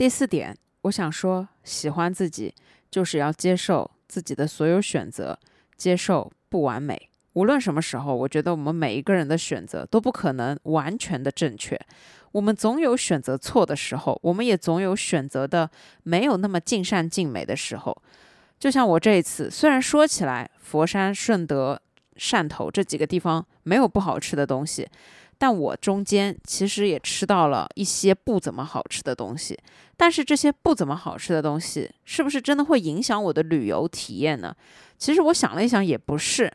[0.00, 2.54] 第四点，我想说，喜欢自己。
[2.90, 5.38] 就是要接受自己的所有选择，
[5.76, 7.10] 接受不完美。
[7.34, 11.78] 无论什么时候，我觉得我们每一个人的选择都不可能完全的正确。
[12.32, 15.70] 我们总有选择错的时候，我们也总有选择的
[16.02, 18.02] 没有那么尽善尽美的时候。
[18.58, 21.78] 就像我这一次，虽然说起来佛山、顺德、
[22.16, 24.88] 汕头这几个地方没有不好吃的东西。
[25.40, 29.58] 但我中间其实也吃到了一些不怎么好吃的东西，
[29.96, 34.54] 但是这些不怎么好吃的东西，是不是真的会影响我的旅游体验呢？
[34.98, 36.52] 其实我想了一想，也不是。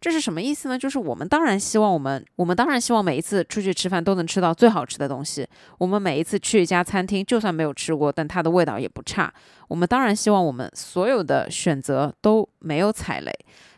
[0.00, 0.78] 这是什么意思呢？
[0.78, 5.46] 就是我们当然希望我们，我们当然希望每一次出去吃饭都能吃到最好吃的东西。
[5.76, 9.30] 我们每一次去一家餐厅，就算没有吃过，但它的味道也不差。
[9.68, 13.30] 我们当然希望我们所有的选择都没有踩雷。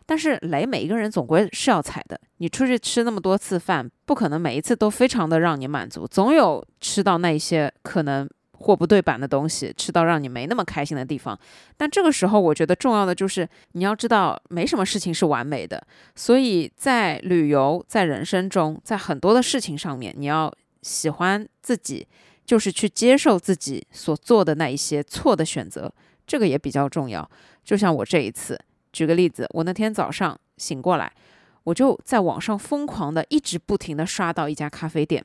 [0.05, 2.21] 但是雷，每一个人总归是要踩的。
[2.39, 11.39] 你出去吃那么多次饭，不可能每一次都非常的让你满足，总有吃到那一些可能货不对版的东西，吃到让你没那么开心的地方。
[11.77, 15.81] 但这个时候，我觉得重要的就是你要知道，没什么事情是完美的。
[16.17, 22.07] 所以在旅游、在人生中、在很多的事情上面，你要喜欢自己，
[22.45, 25.93] 就是去接受自己所做的那一些错的选择，
[26.27, 27.31] 这个也比较重要。
[27.65, 28.59] 就像我这一次。
[28.93, 31.13] 举个例子，我那天早上醒过来，
[31.65, 35.25] 我就在网上疯狂的一直不停的刷到一家咖啡店。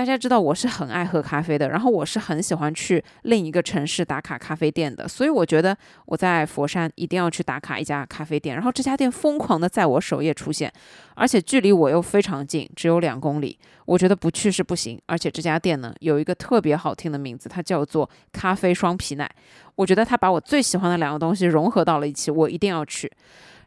[0.00, 8.56] 大家知道我是很爱喝咖啡的，然后我是很喜欢去另一个城市打卡咖啡店的，所以我觉得我在佛山一定要去打卡一家咖啡店。
[8.56, 10.72] 然后这家店疯狂的在我首页出现，
[11.16, 14.98] 而且距离我又非常近，只有两公里，我觉得不去是不行。
[15.04, 19.30] 而且这家店呢有一个特别好听的名字，它叫做咖啡双皮奶。
[19.74, 23.12] 我觉得它把我最喜欢的两个东西融合到了一起，我一定要去。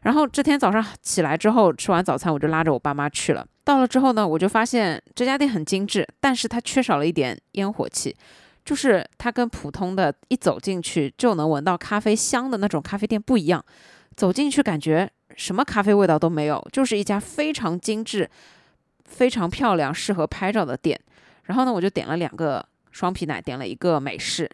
[0.02, 3.46] 然后这天早上起来之后，吃完早餐我就拉着我爸妈去了。
[3.64, 8.14] 到了之后呢，我就发现这家店很精致，但是它缺少了一点烟火气，
[8.62, 13.64] 就是它跟普通的一走进去就能闻到咖啡香的那种咖啡店不一样。
[14.14, 18.30] 走进去感觉什么咖啡味道都没有，就是一家非常精致、
[19.04, 21.00] 非常漂亮、适合拍照的店。
[21.44, 24.48] 然后呢，我就点了两个双皮奶，点了一个美式，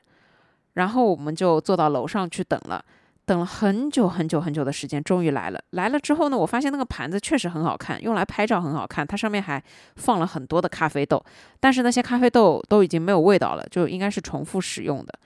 [0.74, 2.84] 然后我们就坐到楼上去等了。
[3.30, 5.62] 等了很久很久很久的时间，终于来了。
[5.70, 9.06] 来了之后呢，我发现那个盘子确实很好看，用来拍照很好看。
[9.06, 9.62] 它上面还
[9.94, 11.24] 放了很多的咖啡豆，
[11.60, 15.16] 但是那些咖啡豆都已经没有味道了，就应该是重复使用的。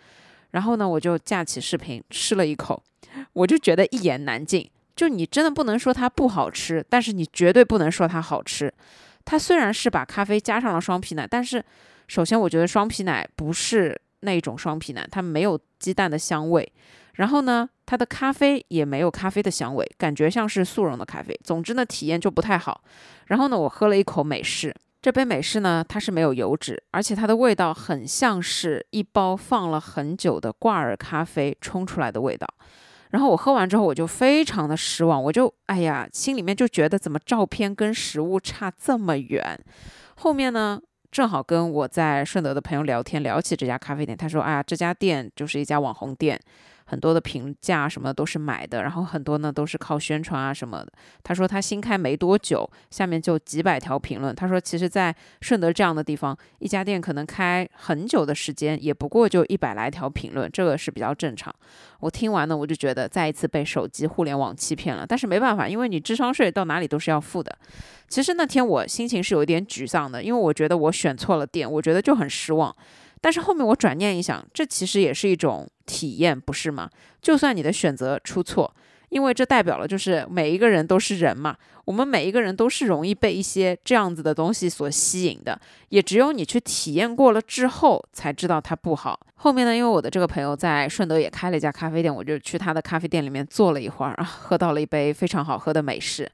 [0.50, 2.82] 然后呢，我就架起视频吃了一口，
[3.32, 4.70] 我就觉得一言难尽。
[4.94, 8.70] 就你真的不能说它不好吃，但是你绝对不能说它好吃。
[9.24, 11.64] 它虽然是把咖啡加上了双皮奶，但是
[12.06, 16.70] 首先我觉得双皮奶不是那种双皮奶，它没有鸡蛋的香味。
[17.14, 21.38] 然后呢，它的咖啡也没有咖啡的香味，感觉像是速溶的咖啡。
[21.44, 22.82] 总之呢，体验就不太好。
[23.26, 32.46] 然后呢，我喝了一口美式，这杯美式呢，它是没有油脂，而且它的味道很像是一包放了很久的挂耳咖啡冲出来的味道。
[33.10, 39.56] 然后我喝完之后，我就非常的失望，我就哎呀，心里面就觉得怎么照片跟实物差这么远。
[40.16, 40.80] 后面呢，
[41.12, 46.40] 正好跟我在顺德的朋友聊天，聊起这家咖啡店，他说，哎呀，这家店就是一家网红店。
[46.84, 50.92] 很多的评价什么都是买的，然后很多呢都是靠宣传啊什么的。
[51.22, 54.34] 他说他新开没多久，下面就几百条评论。
[54.34, 61.54] 他说其实，在顺德这样的地方，一家店可能开很久的时间，也不过就一百来条评论，这个是比较正常。
[62.00, 65.06] 我听完呢，我就觉得再一次被手机互联网欺骗了。
[65.06, 67.56] 但是没办法，因为你智商税到哪里都是要付的。
[68.08, 72.74] 其实那天我心情是有一点沮丧的，因为我觉得我选错了店，我觉得就很失望。
[73.24, 76.90] 但是后面我转念一想，这其实也是一种体验，不是吗？
[77.22, 78.70] 就算你的选择出错，
[79.08, 81.56] 因为这代表了就是每一个人都是人嘛，
[81.86, 85.58] 我们每一个人都是容易被一些这样子的东西所吸引的，
[85.88, 89.18] 也只有你去体验过了之后才知道它不好。
[89.36, 96.30] 后面呢，因为我的这个朋友在顺德也开了一家咖啡店，我就去他的咖啡店里面坐了一会儿啊，喝到了一杯非常好喝的美式。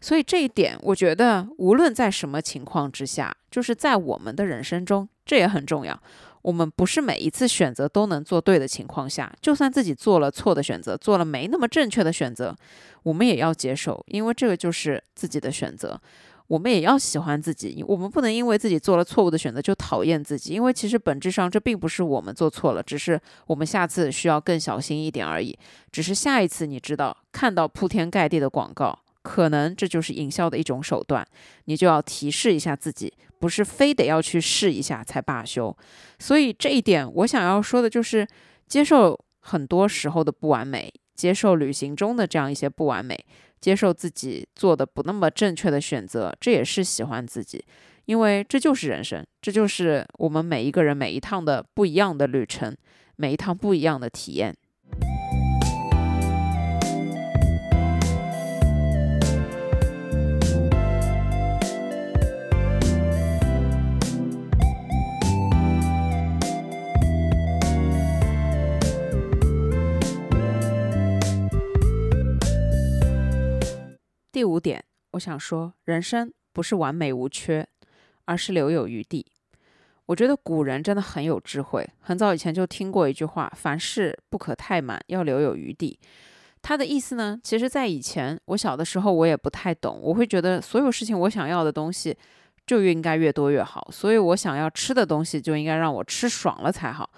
[0.00, 6.02] 所以这一点，我觉得无论在什么情况之下，就是在我们的人生中，这也很重要。
[6.42, 12.56] 我们不是每一次选择都能做对的情况下，就算自己做了错的选择，做了没那么正确的选择，
[13.02, 16.00] 我们也要接受，因为这个就是自己的选择。
[16.48, 25.56] 我们也要喜欢自己，我们不能因为自己做了错误的选择就讨厌自己，因为其实本质上这并不是我们做错了，只是我们下次需要更小心一点而已。
[25.92, 28.98] 只是下一次你知道看到铺天盖地的广告。
[29.22, 31.26] 可能这就是营销的一种手段，
[31.64, 35.76] 你就要提示一下自己，不是非得要去试一下才罢休。
[36.18, 38.26] 所以这一点，我想要说的就是，
[38.66, 43.18] 接受很多时候的不完美，接受旅行中的这样一些不完美，
[43.60, 47.62] 接受自己做的不那么正确的选择，这也是喜欢自己，
[48.06, 52.74] 因为这就是人生，这就是我们每一个人每一趟的不一样的旅程，
[53.16, 54.56] 每一趟不一样的体验。
[74.32, 77.66] 第五点，我想说，人生不是完美无缺，
[78.26, 79.26] 而是留有余地。
[80.06, 85.98] 我觉得古人真的很有智慧，很早以前就听过一句话：“凡事不可太满，要留有余地。”
[86.62, 92.16] 他的意思呢，其实，在以前我小的时候，我也不太懂，我会觉得所有事情我想要的东西
[92.66, 97.10] 就应该越多越好，所以我想要吃的东西就应该让我吃爽了才好。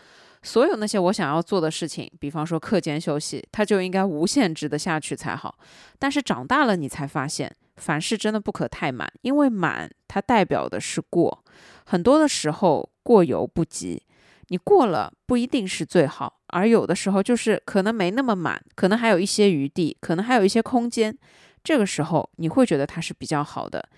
[0.42, 5.56] 所有那些我想要做的事情，比方说课间休息，它就应该无限制的下去才好。
[5.98, 11.44] 但是长大了，你才发现，凡事真的不可太满，因为满它代表的是过，
[11.86, 14.02] 很多的时候过犹不及。
[14.48, 21.16] 你过了不一定是最好，而有的时候就是可能没那么满，可能还有一些余地，可能还有一些空间。
[21.64, 23.88] 这个时候你会觉得它是比较好的，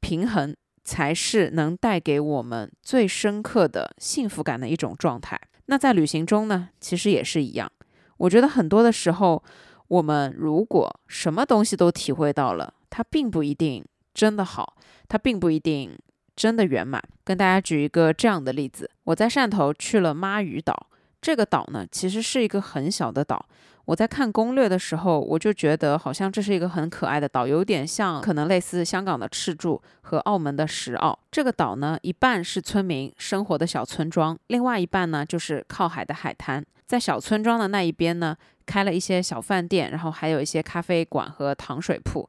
[0.00, 5.40] 平衡才是能带给我们最深刻的幸福感的一种状态。
[5.66, 7.70] 那在旅行中呢，其实也是一样。
[8.18, 9.42] 我觉得很多的时候，
[9.88, 14.76] 我们如果什么东西都体会到了，它并不一定真的好，
[15.08, 15.98] 它并不一定
[16.36, 17.02] 真的圆满。
[17.24, 20.88] 跟大家举一个这样的例子：我在汕头去了妈屿岛，
[21.20, 23.46] 这个岛呢，其实是一个很小的岛。
[23.86, 31.18] 我在看攻略的时候，我就觉得好像这是一个很可爱的岛，有点像可能类似香港的赤柱和澳门的石澳。
[31.30, 36.64] 这个岛呢，一半是村民生活的小村庄，另外一半呢就是靠海的海滩。
[36.86, 42.28] 在小村庄的那一边呢，开了一些小饭店，然后还有一些咖啡馆和糖水铺。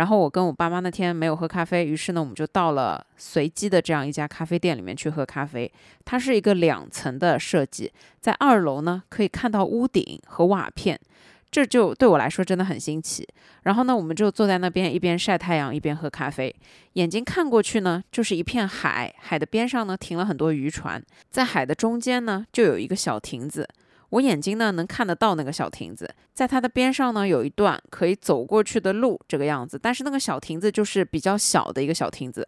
[0.00, 5.70] 然后我跟我爸妈那天没有喝咖啡，于是呢，我们就到了随机的这样一家咖啡店里面去喝咖啡。
[6.06, 10.98] 它是一个两层的设计，在二楼呢可以看到屋顶和瓦片，
[11.50, 13.28] 这就对我来说真的很新奇。
[13.64, 16.54] 然后呢，我们就坐在那边一边晒太阳一边喝咖啡，
[16.94, 23.68] 眼睛看过去呢就是一片海，海的边上呢停了很多渔船，在海的中间呢就有一个小亭子。
[24.10, 29.78] 我眼睛呢能看得到那个小亭子，在它的边上呢有一段可以走过去的路，这个样子。
[29.80, 32.46] 但是那个小亭子就是比较小的一个小亭子。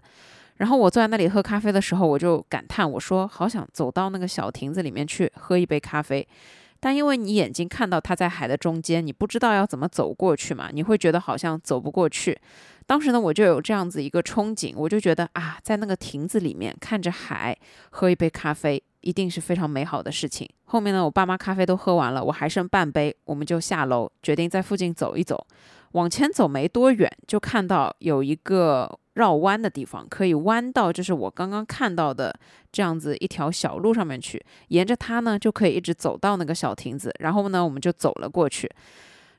[0.56, 6.26] 然后我坐在那里喝咖啡的时候，我就感叹，我说好想走到那个小亭子里面去喝一杯咖啡。
[6.78, 12.36] 但因为你眼睛看到它在海的中间，你不知道要怎么走过去嘛，你会觉得好像走不过去。
[12.86, 17.56] 当时呢，我就有这样子一个憧憬，我就觉得啊，在那个亭子里面看着海，
[17.90, 20.48] 喝一杯咖啡，一定是非常美好的事情。
[20.64, 25.46] 后面呢，我爸妈咖啡都喝完了，我还剩半杯，我们就下楼，决定在附近走一走。
[25.92, 28.98] 往前走没多远，就看到有一个。
[29.14, 32.34] 绕弯的地方可以弯到，就是我刚刚看到的
[32.72, 37.14] 这样子一条小路上面去，沿着它呢就可以一直走到那个小亭子。
[37.18, 38.70] 然后呢，我们就走了过去。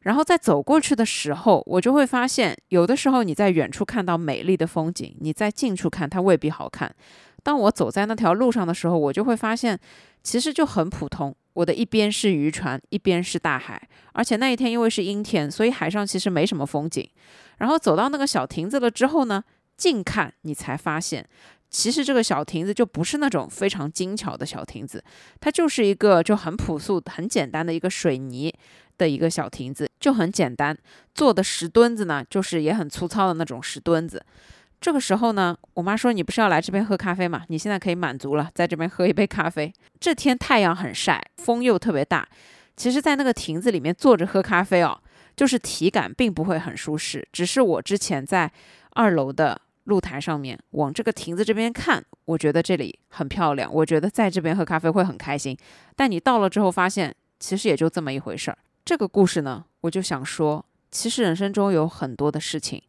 [0.01, 6.93] 然后在走过去的时候，我就会发现，有的时候你在远处看到美丽的风景，你在近处看它未必好看。
[7.43, 9.77] 当我走在那条路上的时候，我就会发现，
[10.23, 11.35] 其实就很普通。
[11.53, 17.07] 我的一边是渔船，一边是大海，而且那一天因为是阴天，所以海上其实没什么风景。
[17.59, 19.43] 然后走到那个小亭子了之后呢？
[19.75, 21.27] 近看，你才发现，
[21.69, 25.03] 其实这个小亭子就不是那种非常精巧的小亭子，
[25.39, 28.53] 它就是一个就很朴素、很简单的一个水泥
[28.97, 30.77] 的一个小亭子，就很简单。
[31.13, 34.23] 做的石墩子呢，就是也很粗糙的那种石墩子。
[34.83, 37.45] 这个时候呢，我妈说：“你不是要来这边喝咖啡吗？
[37.47, 42.27] 你现在可以满足了，在这边喝一杯咖啡。”这天太阳很晒，风又特别大。
[42.75, 44.99] 其实，在那个亭子里面坐着喝咖啡哦，
[45.37, 47.25] 就是体感并不会很舒适。
[47.31, 48.51] 只是我之前在。
[48.95, 53.73] 二楼的露台上面，往这个亭子这边看，我觉得这里很漂亮。
[53.73, 55.57] 我觉得在这边喝咖啡会很开心。
[55.95, 58.57] 但你到了之后，发现其实也就这么一回事儿。
[58.85, 62.79] 这个故事呢，我就想说，其实人生中有很多的事情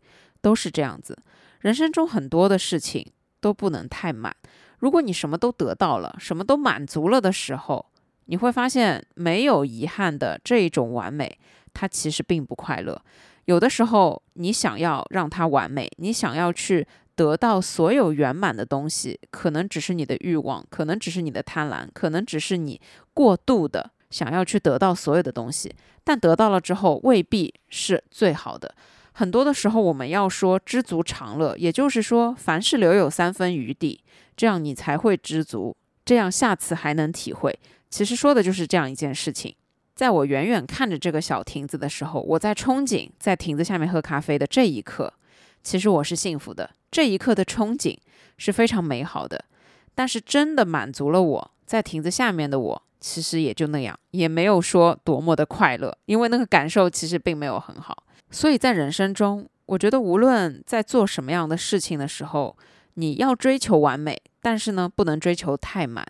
[0.42, 1.16] 都是这样子。
[1.64, 3.10] 人生中很多的事情
[3.40, 4.36] 都不能太满。
[4.80, 7.86] 如果你什么都得到了，什么都满足了的时候，
[8.26, 11.38] 你会发现没有遗憾的这一种完美，
[11.72, 13.00] 它其实并不快乐。
[13.46, 22.78] 有的时候，你想要让它完美，你想要去得到所有圆满的东西，可能只是你的欲望，可能只是你的贪婪，可能只是你
[23.14, 25.74] 过度的想要去得到所有的东西。
[26.04, 28.74] 但得到了之后，未必是最好的。
[29.16, 34.00] 很多的时候，我们要说知足常乐，也就是说，凡事留有三分余地，
[34.36, 37.56] 这样你才会知足，这样下次还能体会。
[37.88, 39.54] 其实说的就是这样一件事情。
[39.94, 45.12] 在我远远看着这个小亭子的时候，我在憧憬在亭子下面喝咖啡的这一刻，
[45.62, 46.68] 其实我是幸福的。
[46.90, 47.96] 这一刻的憧憬
[48.36, 49.44] 是非常美好的，
[49.94, 58.03] 但是真的满足了我在亭子下面的我，其实也就那样，也没有说多么的快乐，因为那个感受其实并没有很好。
[58.34, 62.56] 所以在人生中，我觉得无论在做什么样的事情的时候，
[62.94, 66.04] 你要追求完美，但是呢，不能追求太满，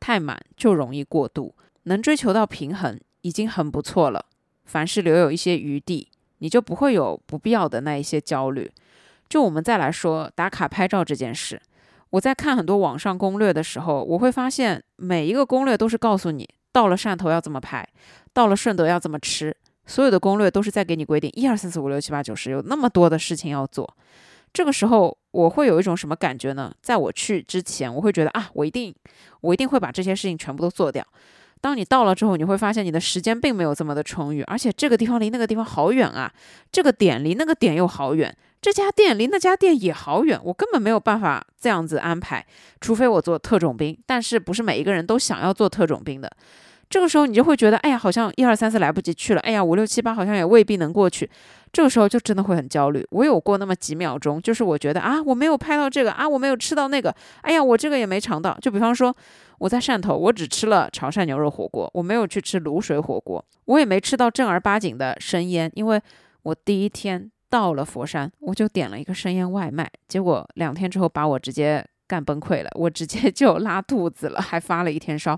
[0.00, 1.54] 太满就容易过度，
[1.84, 2.98] 能追求到平衡。
[3.22, 4.24] 已经很不错了。
[4.64, 6.08] 凡事留有一些余地，
[6.38, 8.70] 你就不会有不必要的那一些焦虑。
[9.28, 11.60] 就我们再来说打卡拍照这件事，
[12.10, 17.86] 我在看很多网上攻略的时候，我会发现每一个攻略都是告诉你到了汕头要怎么拍，
[18.32, 19.54] 到了顺德要怎么吃，
[19.88, 23.96] 所有的攻略都是在给你规定一二三四五六七八九十，有那么多的事情要做。
[24.52, 26.72] 这个时候我会有一种什么感觉呢？
[26.80, 28.94] 在我去之前，我会觉得啊，我一定
[29.40, 31.04] 我一定会把这些事情全部都做掉。
[31.60, 36.32] 当你到了之后，你会发现你的时间并没有这么的充裕，而且这个地方离那个地方好远啊，
[36.70, 42.46] 这个点离那个点又好远，这家店离那家店也好远，我根本没有办法这样子安排，
[42.80, 46.30] 除非我做特种兵，但是不是每一个人都想要做特种兵的。
[46.88, 51.28] 这个时候你就会觉得，哎呀，好像一二三四来不及去了，哎呀，五六七八好像也未必能过去。
[51.70, 53.06] 这个时候就真的会很焦虑。
[53.10, 58.56] 我有过那么几秒钟，就是我觉得啊，我没有拍到这个啊，我没有吃到那个，哎呀，我这个也没尝到。
[58.60, 59.14] 就比方说。
[59.60, 66.00] 我在汕头，我只吃了潮汕牛肉火锅，我没有去吃卤水火锅，我也没吃到正儿八经的生腌，因为
[66.44, 75.36] 我第一天到了佛山，我就点了一个生腌外卖，结果两天之后把我直接干崩溃了，我直接 就拉肚子了，还发了一天烧，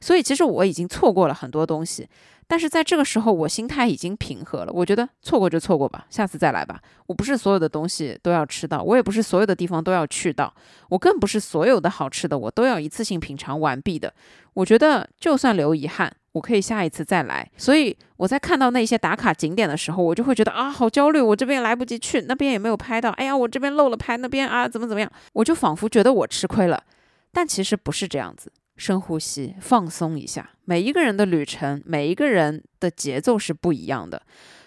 [0.00, 2.08] 所以其实我已经错过了很多东西。
[2.50, 4.72] 但是在这个时候，我心态已经平和了。
[4.72, 6.80] 我觉得错过就错过吧，下次再来吧。
[7.06, 10.54] 我不是所有的东西都要吃到，我也不是所有的地方都要去到，
[10.88, 14.14] 我更不是所有的好吃的我都要一次性品尝完毕的。
[14.54, 17.46] 我觉得就算留遗憾，我可以下一次再来。
[17.58, 23.10] 所以我在看到那些打卡景点的时候，我就会觉得啊，好焦虑，我这边来不及去，那边也没有拍到。
[23.10, 26.82] 哎呀，我这边漏了拍，那边啊怎么怎么样，我就仿佛觉得我吃亏了。
[27.30, 28.50] 但其实不是这样子。
[28.78, 30.50] 深呼吸，放松一下。
[30.64, 34.22] 每一个人的旅程，每一个人的节奏是不一样的，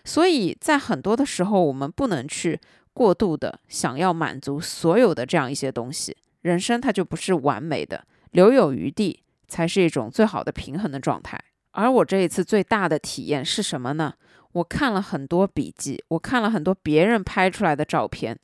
[0.05, 2.59] 所以在很多的时候，我们不能去
[2.93, 6.15] 过度的想要满足所有的这样一些东西。
[6.41, 11.39] 人生它就不是完美的，留有余地才是一种最好的平衡的状态。
[11.71, 14.13] 而我这一次最大的体验是什么呢？
[14.53, 18.37] 我看了很多笔记，我看了很多别人拍出来的照片。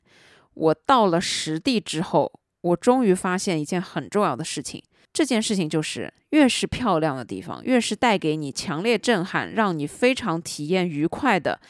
[0.54, 4.82] 我到了实地之后，我终于发现一件很重要的事情。
[5.12, 11.60] 这件事情就是，越是漂亮的地方，越是带给你强烈震撼、让你非常体验愉快的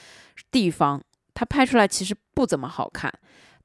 [0.50, 1.02] 地方，
[1.34, 3.12] 它拍出来其实不怎么好看。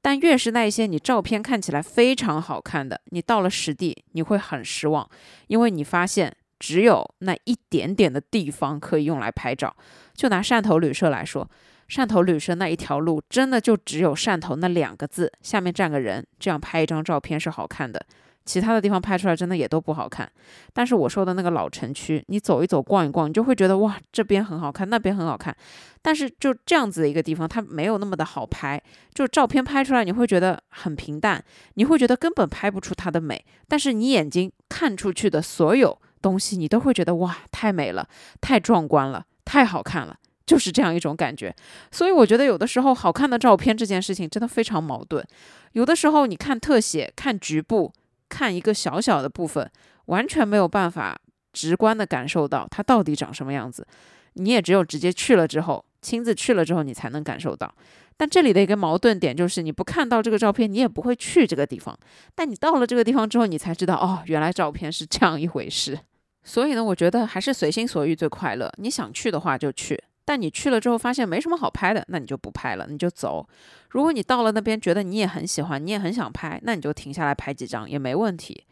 [0.01, 5.09] 但越是那一些你照片看起来非常好看的，你到了实地你会很失望，
[5.47, 9.75] 因为你发现只有那一点点的地方可以用来拍照。
[10.13, 11.49] 就拿汕头旅社来说。
[11.89, 18.03] 汕头旅社那一条路，真的就只有汕头那两个字，下面站个人，这样拍一张照片是好看的。
[18.45, 20.29] 其他的地方拍出来真的也都不好看。
[20.73, 25.55] 但是我说的那个老城区，你走一走、逛一逛，你就会觉得哇，这边很好看，那边很好看。
[26.01, 28.81] 但是就这样子的一个地方，它没有那么的好拍，
[29.13, 31.43] 就照片拍出来你会觉得很平淡，
[31.75, 33.45] 你会觉得根本拍不出它的美。
[33.67, 38.07] 但是你眼睛看出去的所有东西，你都会觉得哇，太美了，
[38.41, 40.17] 太壮观了，太好看了。
[40.45, 41.55] 就是这样一种感觉，
[41.89, 45.25] 所以我觉得有的时候好看的照片这件事情真的非常矛盾。
[45.71, 47.93] 有的时候你看特写、看局部、
[48.33, 49.69] 看一个小小的部分，
[50.05, 51.15] 完全没有办法
[51.51, 53.85] 直观的感受到它到底长什么样子。
[54.33, 57.71] 你也只有直接去了之后，亲自去了之后，你才能感受到。
[58.17, 61.95] 但这里的一个矛盾点就是，你不看到这个照片，你也不会去这个地方。
[62.33, 65.99] 但你到了这个地方之后，你才知道，哦，原来照片是这样一回事。
[66.43, 68.71] 所以呢，我觉得还是随心所欲最快乐。
[68.77, 70.03] 你想去的话就去。
[70.25, 73.47] 但你去了之后发现没什么好拍的，那你就不拍了，你就走。
[73.89, 78.65] 如果你到了那边觉得你也很喜欢，你也很想拍，那你就停下来拍几张也没问题。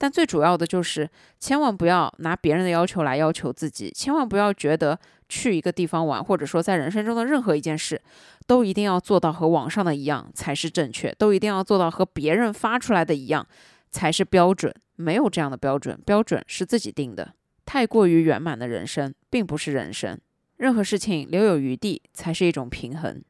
[0.00, 1.08] 但最主要的就是
[1.40, 4.96] 千万不要拿别人的要求来要求自己，千万不要觉得
[5.28, 8.00] 去一个地方玩，或者说在人生中的任何一件事，
[8.46, 13.44] 都一定要做到和网上的一样才是正确，都一定要做到和别人发出来的一样
[13.90, 14.72] 才是标准。
[14.94, 17.34] 没有这样的标准，标准是自己定的。
[17.66, 20.16] 太过于圆满的人生并不是人生。
[20.58, 23.22] 任何事情留有余地，才是一种平衡。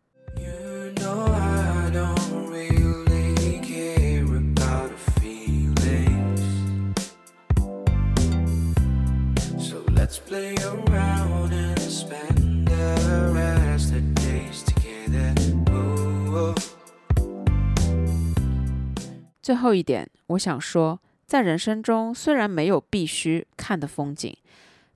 [19.43, 24.35] 最后一点，我想说，在人生中，虽然没有必须看的风景。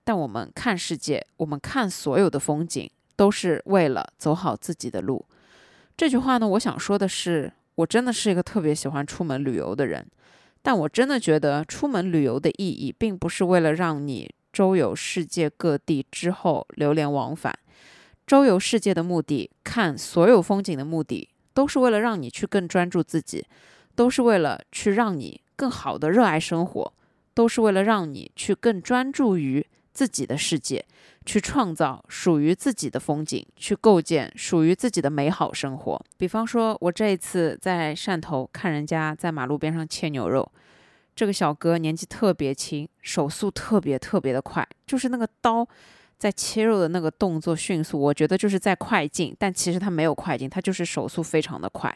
[0.04, 5.24] 但我们看世界，我们看所有的风景，都是为了走好自己的路。
[5.96, 10.06] 这句话呢，我想说的是，我真的是一个特别喜欢出门旅游的人。
[10.62, 17.52] 但我真的觉得，出门旅游的意义，并不是为了让你周游世界各地之后流连忘返。
[18.26, 23.44] 周游世界的目的，看所有风景的目的，都是为了让你去更专注自己，
[23.94, 26.92] 都是为了去让你更好的热爱生活，
[27.34, 29.66] 都是为了让你去更专注于。
[29.92, 30.84] 自己的世界，
[31.24, 36.04] 去创造属于自己的风景，去构建属于自己的美好生活。
[36.16, 40.50] 比方说，我这一次在汕头看人家在马路边上切牛肉，
[41.14, 45.68] 这个小哥年纪特别轻，手速特别特别的快，就是那个刀。
[46.22, 51.92] 在切肉的那个动作迅速，我觉得就是在快进，但其实他没有快进，他就是手速非常的快，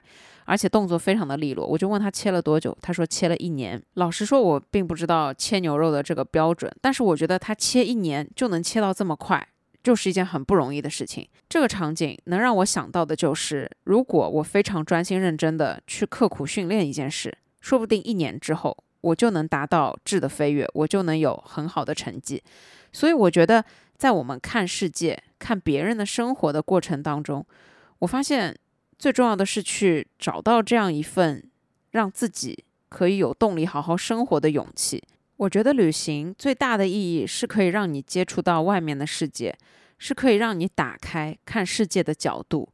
[0.47, 1.65] 而且动作非常的利落。
[1.65, 3.81] 我就问他切了多久，他说切了一年。
[3.95, 9.47] 老实说，我并不知道切牛肉的这个标准，但是我觉得他切一年就能切到这么快，
[9.85, 11.25] 就是一件很不容易的事情。
[11.49, 22.43] 这个场景能让我想到的就是，如果我非常专心认真的去刻苦训练一件事，说不定一年之后我就能达到质的飞跃，我就能有很好的成绩。
[22.91, 23.65] 所以我觉得。
[23.99, 27.45] 在我们看世界、看别人的生活的过程当中，
[28.01, 28.57] 我发现
[28.99, 31.43] 最重要的是去找到这样一份
[31.91, 35.03] 让自己可以有动力好好生活的勇气。
[35.37, 39.57] 我觉得旅行最大的意义是可以让你接触到外面的世界，
[39.99, 42.69] 是可以让你打开看世界的角度。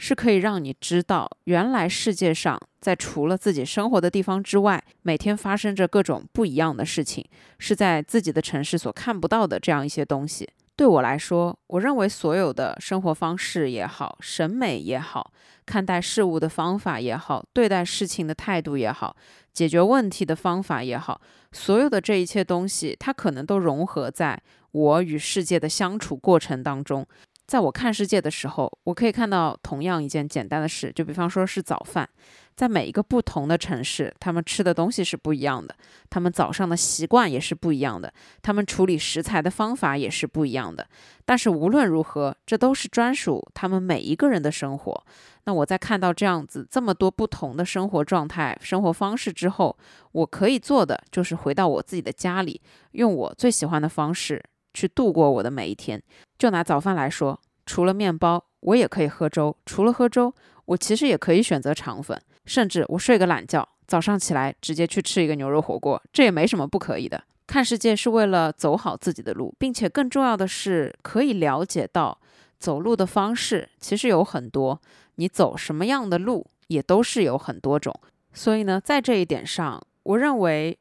[0.00, 10.48] 是可以让你知道，原来世界上在除了自己生活的地方之外，每天发生着各种不一样的事情，是在自己的城市所看不到的这样一些东西。
[10.78, 15.32] 对我来说，我认为所有的生活方式也好，审美也好，
[15.66, 19.16] 看待事物的方法也好，对待事情的态度也好，
[19.52, 21.20] 解决问题的方法也好，
[21.50, 27.04] 所有的这一切东西，它可能都融合在我与世界的相处过程当中。
[27.48, 32.06] 在我看世界的时候，我可以看到同样一件简单的事，就比方说是早饭，
[32.54, 35.74] 在每一个不同的城市，他们吃的东西是不一样的，
[36.10, 40.86] 他们早上的习惯也是不一样的，他们处理食材的方法也是不一样的。
[41.24, 45.04] 但是无论如何，这都是专属他们每一个人的生活。
[45.44, 49.74] 那我在看到这样子这么多不同的生活状态、生活方式之后，
[50.12, 52.60] 我可以做的就是回到我自己的家里，
[52.92, 54.44] 用我最喜欢的方式。
[54.78, 56.00] 去度过我的每一天。
[56.38, 60.32] 就拿早饭来说，除了面包，我也可以喝粥；除了喝粥，
[60.66, 67.20] 我其实也可以选择肠粉，甚至我睡个懒觉，早上起来直接去吃一个牛肉火锅，这也没什么不可以的。
[67.48, 72.16] 看世界是为了走好自己的路，并且更重要的是可以了解到
[72.60, 74.80] 走路的方式其实有很多，
[75.16, 77.92] 你走什么样的路也都是有很多种。
[78.32, 80.78] 所以呢，在这一点上，我认为。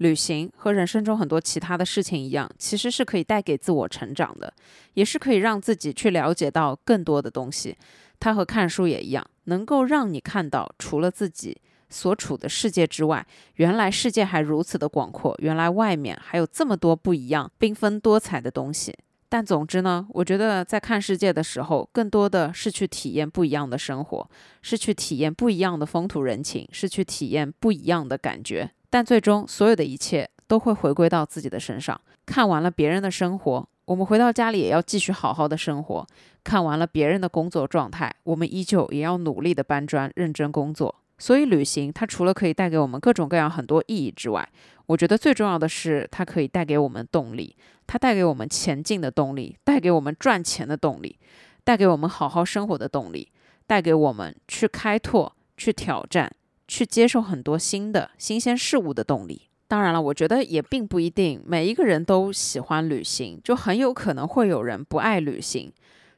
[0.00, 4.50] 旅行和人生中很多其他的事情一样，其实是可以带给自我成长的，
[4.94, 7.76] 也是可以让自己去了解到更多的东西。
[8.18, 13.26] 它和看书也一样，能够让你看到除了自己所处的世界之外，
[13.56, 18.96] 原来世界还如此的广阔，原来外面还有这么多不一样、缤纷多彩的东西。
[19.28, 24.30] 但总之呢，我觉得在看世界的时候，更多的是去体验不一样的生活，
[24.62, 28.72] 是去体验不一样的风土人情，是去体验不一样的感觉。
[28.90, 31.98] 但最终，所有的一切都会回归到自己的身上。
[32.26, 36.04] 看完了别人的生活，我们回到家里也要继续好好的生活；
[36.44, 40.94] 看完了别人的工作状态，我们依旧也要努力的搬砖、认真工作。
[41.18, 44.48] 所以，旅行它除了可以带给我们各种各样很多意义之外，
[44.86, 47.54] 我觉得最重要的是，它可以带给我们动力，
[47.86, 51.18] 它带给我们前进的动力，带给我们赚钱的动力，
[51.62, 53.30] 带给我们好好生活的动力，
[53.66, 56.32] 带给我们去开拓、去挑战。
[56.70, 59.48] 去接受很多新的新鲜事物的动力。
[59.66, 65.72] 当然了，我觉得也并不一定每一个人都喜欢旅行，就很有可能会有人不爱旅行。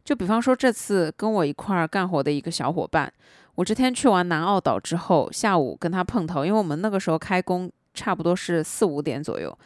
[0.05, 3.11] 就比方说这次跟我一块儿干活的一个小伙伴，
[3.55, 9.57] 我这天去完南澳岛之后，下午跟他碰头，因为我们那个时候开工差不多是四五点左右。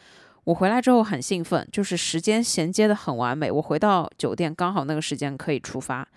[0.45, 3.51] 我回来之后很兴奋，就是时间衔接的很完美。
[3.51, 6.07] 我回到酒店刚好那个时间可以出发，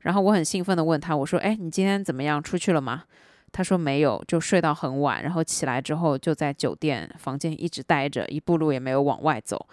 [0.00, 2.42] 然后我很兴奋的问他，我说：“哎，你今天怎么样？
[2.42, 3.04] 出去了吗？”
[3.54, 9.66] 他说没有，就睡到很晚，然后起来之后就在酒店房间一直待着，一步路也没有往外走。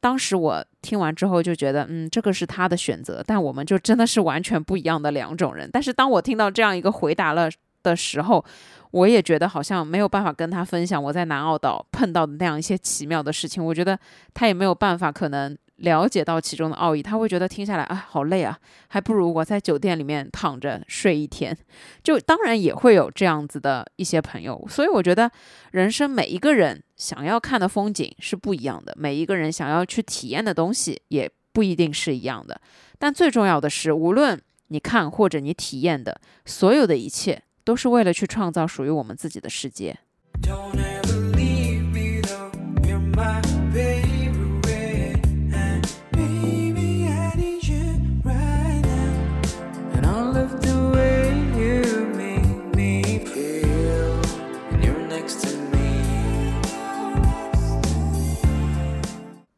[0.00, 5.70] 当时我听完之后就觉得，嗯，这个是他的选择，但我们就真的是完全不一样的两种人。
[5.72, 7.48] 但是当我听到这样一个回答了
[7.84, 8.44] 的时候，
[8.90, 13.64] 我也觉得好像没有办法跟他分享我在南澳岛碰到的那样一些奇妙的事情。
[13.64, 13.96] 我觉得
[14.34, 15.56] 他也没有办法，可能。
[15.80, 18.58] 了解到其中的奥义，他会觉得听下来啊好累啊，
[18.88, 21.56] 还不如我在酒店里面躺着睡一天。
[22.02, 25.30] 就当然也会有这样子的一些朋友，所以我觉得
[25.72, 32.60] 人生每一个人想要看的风景是不一样的，每一个人想要去体验的东西也不一定是一样的。
[32.98, 39.98] 但最重要的是，无论你看或者你体验的所有的一切，都是为了去创造属于我们自己的世界。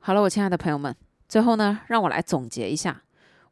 [0.05, 0.93] 好了，我亲爱的朋友们，
[1.29, 3.05] 最后呢，让我来总结一下。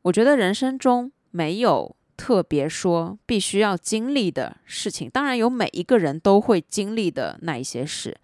[0.03, 8.19] 我觉得人生中没有特别说必须要经历的事情，当然有每一个人都会经历的那一些事，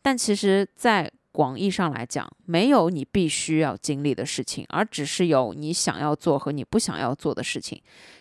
[0.00, 7.78] 但其实，在广义上来讲，没有你必须要经历的事情，而只是有你想要做和你不想要做的事情，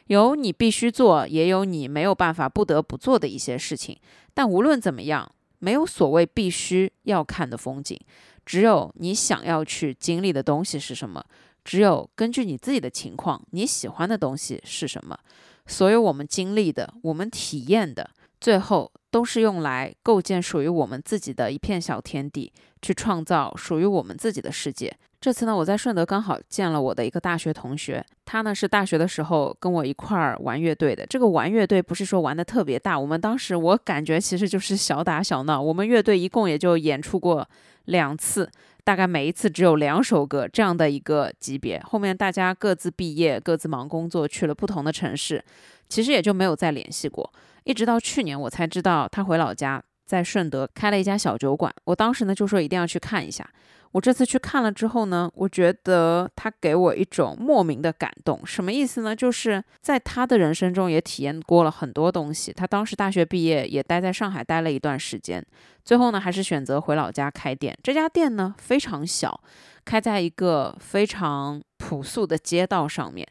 [0.07, 3.97] 有你必须做，也有你没有办法不得不做的一些事情。
[4.33, 7.97] 但无论怎么样，没有所谓必须要看的风景。
[8.45, 11.23] 只有你想要去经历的东西是什么？
[11.63, 15.17] 只有根据你自己的情况，你喜欢的东西是什么？
[15.65, 18.07] 所有我们经历的，我们体验的，
[18.39, 24.95] 最后都是用来构建属于我们自己的一片小天地，去创造属于我们自己的世界。
[25.19, 31.03] 这次呢，我在顺德刚好见了我的一个大学同学，他呢是大学的时候跟我一块儿玩乐队的。
[31.07, 35.59] 这个玩乐队不是说玩的特别大，我们当时我感觉其实就是小打小闹。
[35.59, 37.49] 我们乐队一共也就演出过。
[37.85, 38.49] 两次，
[38.83, 41.81] 大概每一次只有两首歌这样的一个级别。
[41.83, 45.43] 后面大家各自毕业，各自忙工作，去了不同的城市，
[45.89, 47.31] 其实也就没有再联系过。
[47.63, 51.73] 一直到去年，我才知道他回老家，在顺德开了一家小酒馆。
[51.85, 53.49] 我当时呢就说一定要去看一下。
[53.95, 58.45] 我这次去看了之后呢，我觉得他给我一种莫名的感动。
[58.45, 59.15] 什么意思呢？
[59.15, 62.51] 就是在他的人生中也体验过了很多东西。
[62.51, 65.41] 他当时大学毕业，也待在上海待了一段时间，
[65.85, 67.73] 最后呢还是选择回老家开店。
[67.81, 69.39] 这家店呢非常小，
[69.85, 73.25] 开在一个非常朴素的街道上面。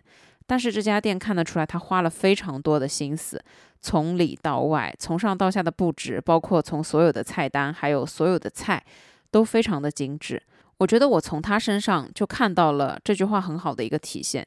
[0.47, 3.39] 但是这家店看得出来，他花了非常多的心思，
[3.83, 8.83] 从里到外，从上到下的布置，包括从所有的菜单，还有所有的菜，
[9.31, 10.43] 都非常的精致。
[10.85, 14.47] 我觉得我从他身上就看到了这句话很好的一个体现，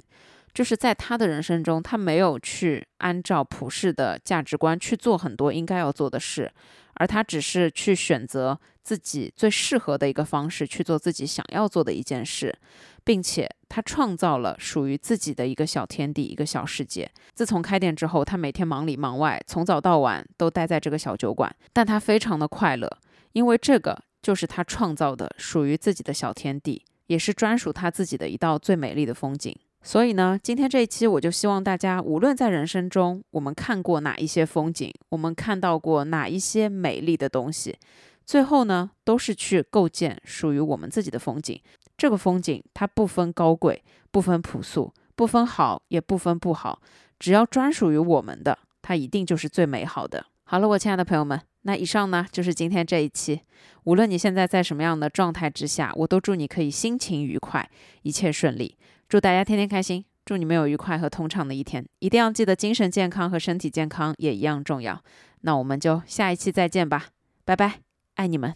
[0.53, 6.53] 就是在他的人生中，他没有去按照普世的价值观去做很多应该要做的事，
[6.93, 12.55] 而他只是去选择自己最适合的一个方式去做自己想要做的一件事，
[13.03, 17.09] 并且他创造了属于自己的一个小天地、一个小世界。
[17.33, 22.87] 自从开店之后，他每天忙里忙外，从早到晚都待在这个小酒馆，但他非常的快乐，
[23.31, 29.57] 因为这个就是他创造的属于自己的小天地，也是专属他自己的一道最美丽的风景。
[29.81, 37.77] 所以呢，今天这一期我就希望大家，无论在人生中我们看过哪一些风景，我们看到过哪一些美丽的东西，
[38.25, 41.61] 最后呢，都是去构建属于我们自己的风景。
[41.95, 46.81] 这个风景它不分高贵，不分朴素，不分好也不分不好，
[47.17, 50.25] 只要专属于我们的，它一定就是最美好的。
[50.43, 53.41] 好了，我亲爱的朋友们，那以上呢就是今天这一期。
[53.83, 57.69] 无论你现在在什么样的状态之下，我都祝你可以心情愉快，
[58.03, 58.77] 一切顺利。
[59.09, 61.85] 祝大家天天开心，祝你们有愉快和通畅的一天。
[61.99, 65.03] 一定要记得精神健康和身体健康也一样重要。
[65.41, 67.07] 那我们就下一期再见吧，
[67.43, 67.81] 拜拜，
[68.15, 68.55] 爱你们。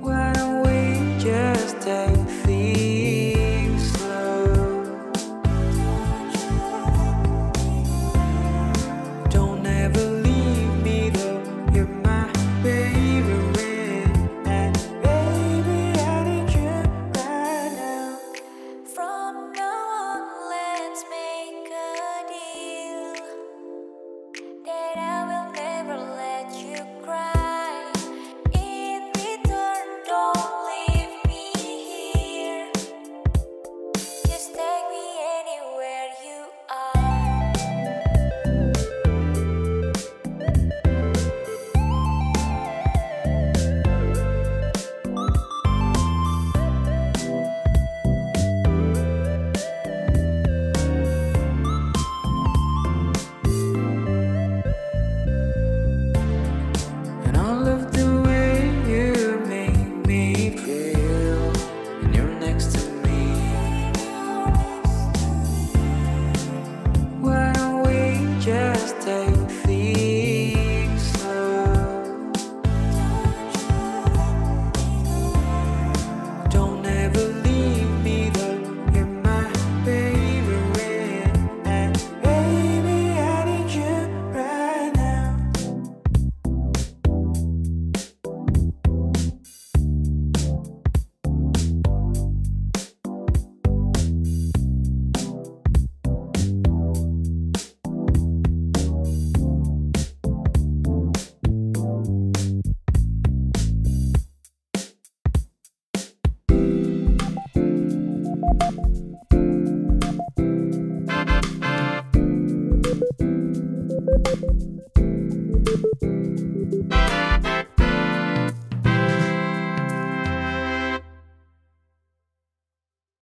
[0.00, 2.29] Why don't we just